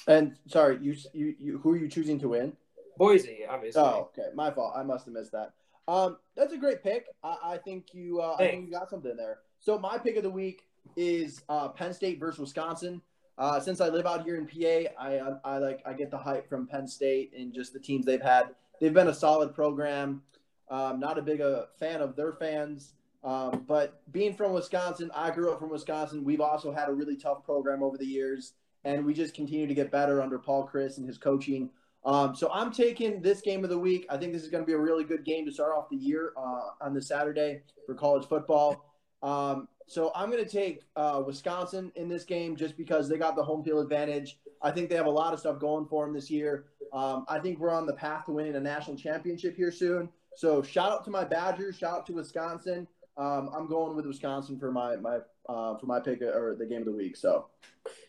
And 0.07 0.37
sorry, 0.47 0.79
you, 0.81 0.97
you 1.13 1.35
you 1.39 1.59
who 1.59 1.73
are 1.73 1.77
you 1.77 1.89
choosing 1.89 2.19
to 2.21 2.29
win? 2.29 2.53
Boise, 2.97 3.41
obviously. 3.49 3.83
Oh, 3.83 4.11
okay, 4.19 4.29
my 4.35 4.51
fault. 4.51 4.75
I 4.77 4.83
must 4.83 5.07
have 5.07 5.15
missed 5.15 5.33
that. 5.33 5.53
Um, 5.89 6.19
that's 6.37 6.53
a 6.53 6.59
great 6.59 6.83
pick. 6.83 7.07
I, 7.25 7.37
I 7.43 7.57
think 7.59 7.95
you 7.95 8.21
uh, 8.21 8.37
I 8.39 8.49
think 8.49 8.67
you 8.67 8.73
got 8.73 8.91
something 8.91 9.17
there. 9.17 9.39
So 9.61 9.79
my 9.79 9.99
pick 9.99 10.17
of 10.17 10.23
the 10.23 10.31
week 10.31 10.63
is 10.97 11.43
uh, 11.49 11.69
Penn 11.69 11.93
State 11.93 12.21
versus 12.21 12.41
Wisconsin. 12.41 13.01
Uh, 13.39 13.59
since 13.59 13.81
I 13.81 13.89
live 13.89 14.05
out 14.05 14.25
here 14.25 14.37
in 14.37 14.47
PA, 14.47 14.93
I, 15.01 15.19
I, 15.19 15.33
I 15.45 15.59
like 15.59 15.83
I 15.87 15.95
get 15.95 16.11
the 16.11 16.19
hype 16.19 16.49
from 16.49 16.67
Penn 16.67 16.87
State 16.87 17.33
and 17.37 17.55
just 17.55 17.73
the 17.73 17.81
teams 17.81 18.05
they've 18.05 18.21
had. 18.21 18.51
They've 18.81 18.93
been 18.93 19.09
a 19.09 19.15
solid 19.15 19.55
program. 19.55 20.23
Um, 20.71 21.01
not 21.01 21.19
a 21.19 21.23
big 21.23 21.41
a 21.41 21.49
uh, 21.49 21.67
fan 21.79 22.01
of 22.01 22.15
their 22.15 22.33
fans, 22.33 22.95
um, 23.25 23.65
but 23.67 24.01
being 24.13 24.35
from 24.35 24.53
Wisconsin, 24.53 25.11
I 25.15 25.31
grew 25.31 25.51
up 25.53 25.59
from 25.59 25.71
Wisconsin. 25.71 26.25
We've 26.25 26.41
also 26.41 26.73
had 26.73 26.89
a 26.89 26.93
really 26.93 27.17
tough 27.17 27.45
program 27.45 27.83
over 27.83 27.99
the 27.99 28.07
years 28.07 28.55
and 28.85 29.05
we 29.05 29.15
just 29.15 29.35
continue 29.35 29.67
to 29.67 29.75
get 29.75 29.91
better 29.91 30.23
under 30.23 30.39
Paul 30.39 30.69
Chryst 30.73 30.99
and 30.99 31.07
his 31.07 31.19
coaching. 31.19 31.71
Um, 32.05 32.35
so 32.35 32.51
I'm 32.53 32.73
taking 32.73 33.21
this 33.21 33.43
game 33.43 33.63
of 33.63 33.71
the 33.71 33.79
week. 33.79 34.07
I 34.09 34.17
think 34.17 34.33
this 34.33 34.43
is 34.43 34.49
going 34.49 34.63
to 34.63 34.67
be 34.67 34.73
a 34.73 34.79
really 34.79 35.05
good 35.05 35.25
game 35.25 35.45
to 35.45 35.53
start 35.53 35.73
off 35.77 35.91
the 35.91 35.97
year 35.97 36.33
uh, 36.37 36.71
on 36.81 36.95
the 36.95 37.03
Saturday 37.03 37.61
for 37.85 37.95
college 37.95 38.27
football. 38.27 38.87
Um, 39.23 39.69
so 39.87 40.13
I'm 40.15 40.31
going 40.31 40.43
to 40.43 40.51
take 40.51 40.83
uh, 40.97 41.23
Wisconsin 41.27 41.93
in 41.97 42.09
this 42.09 42.25
game 42.25 42.57
just 42.57 42.77
because 42.77 43.09
they 43.09 43.19
got 43.19 43.37
the 43.37 43.43
home 43.43 43.63
field 43.63 43.83
advantage. 43.83 44.39
I 44.63 44.71
think 44.71 44.89
they 44.89 44.97
have 44.97 45.07
a 45.07 45.11
lot 45.11 45.35
of 45.35 45.41
stuff 45.41 45.59
going 45.59 45.87
for 45.87 46.07
them 46.07 46.15
this 46.15 46.31
year. 46.31 46.67
Um, 46.93 47.27
I 47.29 47.39
think 47.39 47.59
we're 47.59 47.71
on 47.71 47.87
the 47.87 47.93
path 47.93 48.25
to 48.27 48.33
winning 48.33 48.57
a 48.57 48.61
national 48.61 48.97
championship 48.97 49.57
here 49.57 49.71
soon. 49.71 50.09
So 50.37 50.63
shout 50.63 50.93
out 50.93 51.05
to 51.05 51.11
my 51.11 51.25
Badgers. 51.25 51.77
Shout 51.79 51.99
out 51.99 52.07
to 52.07 52.15
Wisconsin. 52.15 52.87
Um, 53.17 53.51
I'm 53.55 53.67
going 53.67 53.97
with 53.97 54.07
Wisconsin 54.07 54.59
for 54.59 54.73
my 54.73 54.97
my 54.97 55.19
uh, 55.49 55.77
for 55.77 55.87
my 55.87 56.01
pick 56.01 56.23
or 56.23 56.57
the 56.59 56.67
game 56.67 56.81
of 56.81 56.87
the 56.87 56.93
week. 56.93 57.17
So 57.17 57.47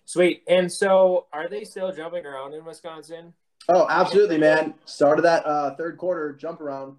sweet. 0.06 0.44
And 0.48 0.72
so, 0.72 1.28
are 1.34 1.50
they 1.50 1.64
still 1.64 1.92
jumping 1.92 2.26
around 2.26 2.54
in 2.54 2.64
Wisconsin? 2.64 3.34
Oh, 3.70 3.88
absolutely, 3.90 4.38
man! 4.38 4.74
Started 4.86 5.24
that 5.24 5.46
uh, 5.46 5.76
third 5.76 5.98
quarter 5.98 6.34
jump 6.34 6.62
around. 6.62 6.98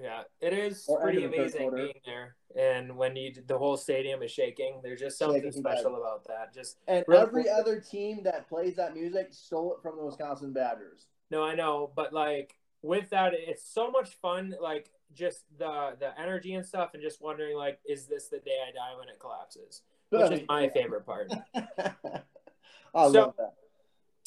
Yeah, 0.00 0.22
it 0.40 0.52
is 0.52 0.84
or 0.88 1.00
pretty 1.00 1.24
amazing 1.24 1.74
being 1.74 1.94
there. 2.04 2.36
And 2.54 2.96
when 2.96 3.16
you 3.16 3.32
the 3.46 3.56
whole 3.56 3.76
stadium 3.76 4.22
is 4.22 4.30
shaking, 4.30 4.80
there's 4.82 5.00
just 5.00 5.18
something 5.18 5.42
shaking 5.42 5.52
special 5.52 5.92
bad. 5.92 6.00
about 6.00 6.24
that. 6.26 6.54
Just 6.54 6.78
and 6.86 7.04
every 7.12 7.44
cool. 7.44 7.54
other 7.58 7.80
team 7.80 8.22
that 8.24 8.48
plays 8.48 8.76
that 8.76 8.94
music 8.94 9.28
stole 9.30 9.72
it 9.74 9.82
from 9.82 9.96
the 9.96 10.04
Wisconsin 10.04 10.52
Badgers. 10.52 11.06
No, 11.30 11.42
I 11.42 11.54
know, 11.54 11.90
but 11.96 12.12
like 12.12 12.54
with 12.86 13.10
that, 13.10 13.32
it's 13.34 13.62
so 13.68 13.90
much 13.90 14.10
fun. 14.22 14.54
Like 14.60 14.90
just 15.14 15.44
the 15.58 15.96
the 15.98 16.18
energy 16.20 16.54
and 16.54 16.64
stuff, 16.64 16.90
and 16.94 17.02
just 17.02 17.20
wondering 17.20 17.56
like, 17.56 17.78
is 17.88 18.06
this 18.06 18.28
the 18.28 18.38
day 18.38 18.58
I 18.66 18.72
die 18.72 18.98
when 18.98 19.08
it 19.08 19.18
collapses? 19.20 19.82
Which 20.10 20.40
is 20.40 20.48
my 20.48 20.68
favorite 20.74 21.04
part. 21.04 21.32
I 21.56 21.72
so, 22.94 23.08
love 23.08 23.34
that. 23.38 23.54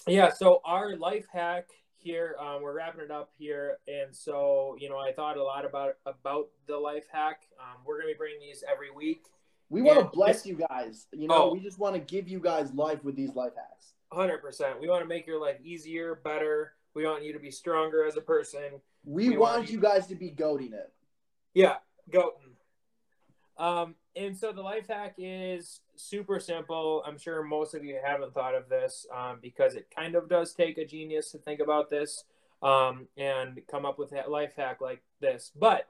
Yeah, 0.07 0.31
so 0.31 0.61
our 0.65 0.95
life 0.95 1.25
hack 1.31 1.69
here, 1.97 2.35
um, 2.39 2.61
we're 2.61 2.75
wrapping 2.75 3.01
it 3.01 3.11
up 3.11 3.29
here, 3.37 3.77
and 3.87 4.15
so 4.15 4.75
you 4.79 4.89
know, 4.89 4.97
I 4.97 5.11
thought 5.11 5.37
a 5.37 5.43
lot 5.43 5.65
about 5.65 5.95
about 6.05 6.47
the 6.67 6.77
life 6.77 7.05
hack. 7.11 7.41
Um, 7.59 7.81
we're 7.85 7.99
gonna 7.99 8.13
be 8.13 8.17
bringing 8.17 8.39
these 8.39 8.63
every 8.69 8.91
week. 8.91 9.25
We 9.69 9.83
want 9.83 9.99
to 9.99 10.05
bless 10.05 10.47
you 10.47 10.55
guys. 10.55 11.05
You 11.11 11.27
know, 11.27 11.43
oh, 11.43 11.53
we 11.53 11.59
just 11.59 11.77
want 11.77 11.93
to 11.93 12.01
give 12.01 12.27
you 12.27 12.39
guys 12.39 12.73
life 12.73 13.03
with 13.03 13.15
these 13.15 13.35
life 13.35 13.53
hacks. 13.55 13.93
Hundred 14.11 14.39
percent. 14.39 14.81
We 14.81 14.89
want 14.89 15.03
to 15.03 15.07
make 15.07 15.27
your 15.27 15.39
life 15.39 15.57
easier, 15.63 16.15
better. 16.23 16.73
We 16.93 17.05
want 17.05 17.23
you 17.23 17.33
to 17.33 17.39
be 17.39 17.51
stronger 17.51 18.05
as 18.05 18.17
a 18.17 18.21
person. 18.21 18.81
We, 19.05 19.29
we 19.29 19.37
want, 19.37 19.57
want, 19.57 19.71
you 19.71 19.79
guys 19.79 20.07
to 20.07 20.15
be 20.15 20.29
goading 20.29 20.73
it. 20.73 20.91
Yeah, 21.53 21.75
goating. 22.11 22.55
Um, 23.57 23.95
and 24.15 24.37
so 24.37 24.51
the 24.51 24.61
life 24.61 24.87
hack 24.87 25.15
is 25.17 25.81
super 25.95 26.39
simple. 26.39 27.03
I'm 27.05 27.17
sure 27.17 27.43
most 27.43 27.73
of 27.73 27.83
you 27.83 27.99
haven't 28.03 28.33
thought 28.33 28.55
of 28.55 28.69
this 28.69 29.05
um, 29.15 29.39
because 29.41 29.75
it 29.75 29.87
kind 29.95 30.15
of 30.15 30.29
does 30.29 30.53
take 30.53 30.77
a 30.77 30.85
genius 30.85 31.31
to 31.31 31.37
think 31.37 31.59
about 31.59 31.89
this 31.89 32.23
um, 32.63 33.07
and 33.17 33.59
come 33.69 33.85
up 33.85 33.99
with 33.99 34.13
a 34.13 34.29
life 34.29 34.53
hack 34.57 34.81
like 34.81 35.01
this. 35.19 35.51
But 35.57 35.87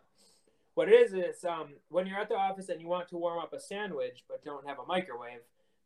what 0.74 0.90
it 0.90 0.94
is 0.94 1.14
is 1.14 1.46
um, 1.46 1.74
when 1.90 2.08
you're 2.08 2.20
at 2.20 2.30
the 2.30 2.36
office 2.36 2.70
and 2.70 2.82
you 2.82 2.88
want 2.88 3.10
to 3.10 3.18
warm 3.18 3.40
up 3.40 3.54
a 3.54 3.60
sandwich 3.60 4.24
but 4.28 4.44
don't 4.44 4.68
have 4.68 4.80
a 4.80 4.86
microwave, 4.86 5.42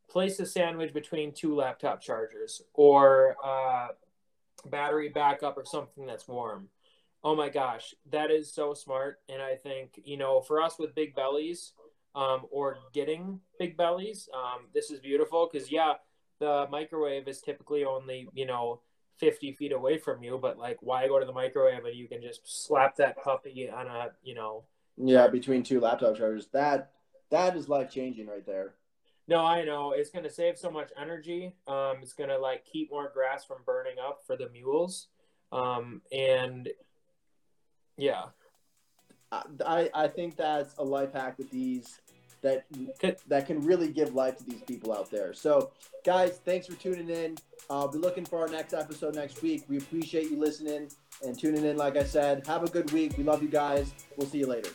place 0.09 0.37
the 0.37 0.45
sandwich 0.45 0.93
between 0.93 1.33
two 1.33 1.55
laptop 1.55 2.01
chargers 2.01 2.61
or 2.73 3.35
uh, 3.43 3.87
battery 4.69 5.09
backup 5.09 5.57
or 5.57 5.65
something 5.65 6.05
that's 6.05 6.27
warm. 6.27 6.69
Oh 7.23 7.35
my 7.35 7.49
gosh, 7.49 7.93
that 8.11 8.31
is 8.31 8.53
so 8.53 8.73
smart. 8.73 9.19
And 9.29 9.41
I 9.41 9.55
think, 9.55 9.99
you 10.03 10.17
know, 10.17 10.41
for 10.41 10.61
us 10.61 10.77
with 10.77 10.95
big 10.95 11.15
bellies, 11.15 11.73
um, 12.15 12.45
or 12.51 12.77
getting 12.93 13.39
big 13.59 13.77
bellies. 13.77 14.29
Um, 14.33 14.67
this 14.73 14.91
is 14.91 14.99
beautiful 14.99 15.49
because 15.51 15.71
yeah, 15.71 15.93
the 16.39 16.67
microwave 16.71 17.27
is 17.27 17.41
typically 17.41 17.85
only 17.85 18.27
you 18.33 18.45
know 18.45 18.81
50 19.19 19.53
feet 19.53 19.71
away 19.71 19.97
from 19.97 20.23
you, 20.23 20.37
but 20.41 20.57
like 20.57 20.77
why 20.81 21.07
go 21.07 21.19
to 21.19 21.25
the 21.25 21.33
microwave 21.33 21.85
and 21.85 21.95
you 21.95 22.07
can 22.07 22.21
just 22.21 22.41
slap 22.65 22.95
that 22.97 23.17
puppy 23.23 23.69
on 23.69 23.87
a 23.87 24.09
you 24.23 24.35
know 24.35 24.63
yeah 24.97 25.27
between 25.27 25.63
two 25.63 25.79
laptop 25.79 26.15
chargers 26.15 26.47
that 26.53 26.91
that 27.31 27.55
is 27.55 27.69
life 27.69 27.89
changing 27.89 28.27
right 28.27 28.45
there. 28.45 28.75
No, 29.27 29.39
I 29.39 29.63
know 29.63 29.93
it's 29.93 30.09
going 30.09 30.23
to 30.23 30.29
save 30.29 30.57
so 30.57 30.69
much 30.69 30.89
energy. 30.99 31.55
Um, 31.67 31.97
it's 32.01 32.13
going 32.13 32.29
to 32.29 32.37
like 32.37 32.65
keep 32.65 32.91
more 32.91 33.09
grass 33.13 33.45
from 33.45 33.57
burning 33.65 33.95
up 33.99 34.21
for 34.25 34.35
the 34.35 34.49
mules, 34.49 35.07
um, 35.51 36.01
and 36.11 36.69
yeah. 37.97 38.25
I, 39.65 39.89
I 39.95 40.07
think 40.09 40.35
that's 40.35 40.75
a 40.77 40.83
life 40.83 41.13
hack 41.13 41.39
with 41.39 41.49
these 41.49 42.01
that 42.43 42.65
that 43.27 43.47
can 43.47 43.61
really 43.61 43.89
give 43.89 44.13
life 44.13 44.37
to 44.37 44.43
these 44.43 44.61
people 44.61 44.93
out 44.93 45.09
there. 45.09 45.33
So, 45.33 45.71
guys, 46.05 46.39
thanks 46.45 46.67
for 46.67 46.73
tuning 46.73 47.09
in. 47.09 47.37
I'll 47.69 47.87
be 47.87 47.97
looking 47.97 48.25
for 48.25 48.41
our 48.41 48.47
next 48.47 48.73
episode 48.73 49.15
next 49.15 49.41
week. 49.41 49.63
We 49.67 49.77
appreciate 49.77 50.29
you 50.29 50.37
listening 50.37 50.89
and 51.25 51.39
tuning 51.39 51.65
in. 51.65 51.77
Like 51.77 51.97
I 51.97 52.03
said, 52.03 52.45
have 52.45 52.63
a 52.63 52.69
good 52.69 52.91
week. 52.91 53.17
We 53.17 53.23
love 53.23 53.41
you 53.41 53.49
guys. 53.49 53.93
We'll 54.17 54.27
see 54.27 54.39
you 54.39 54.47
later. 54.47 54.69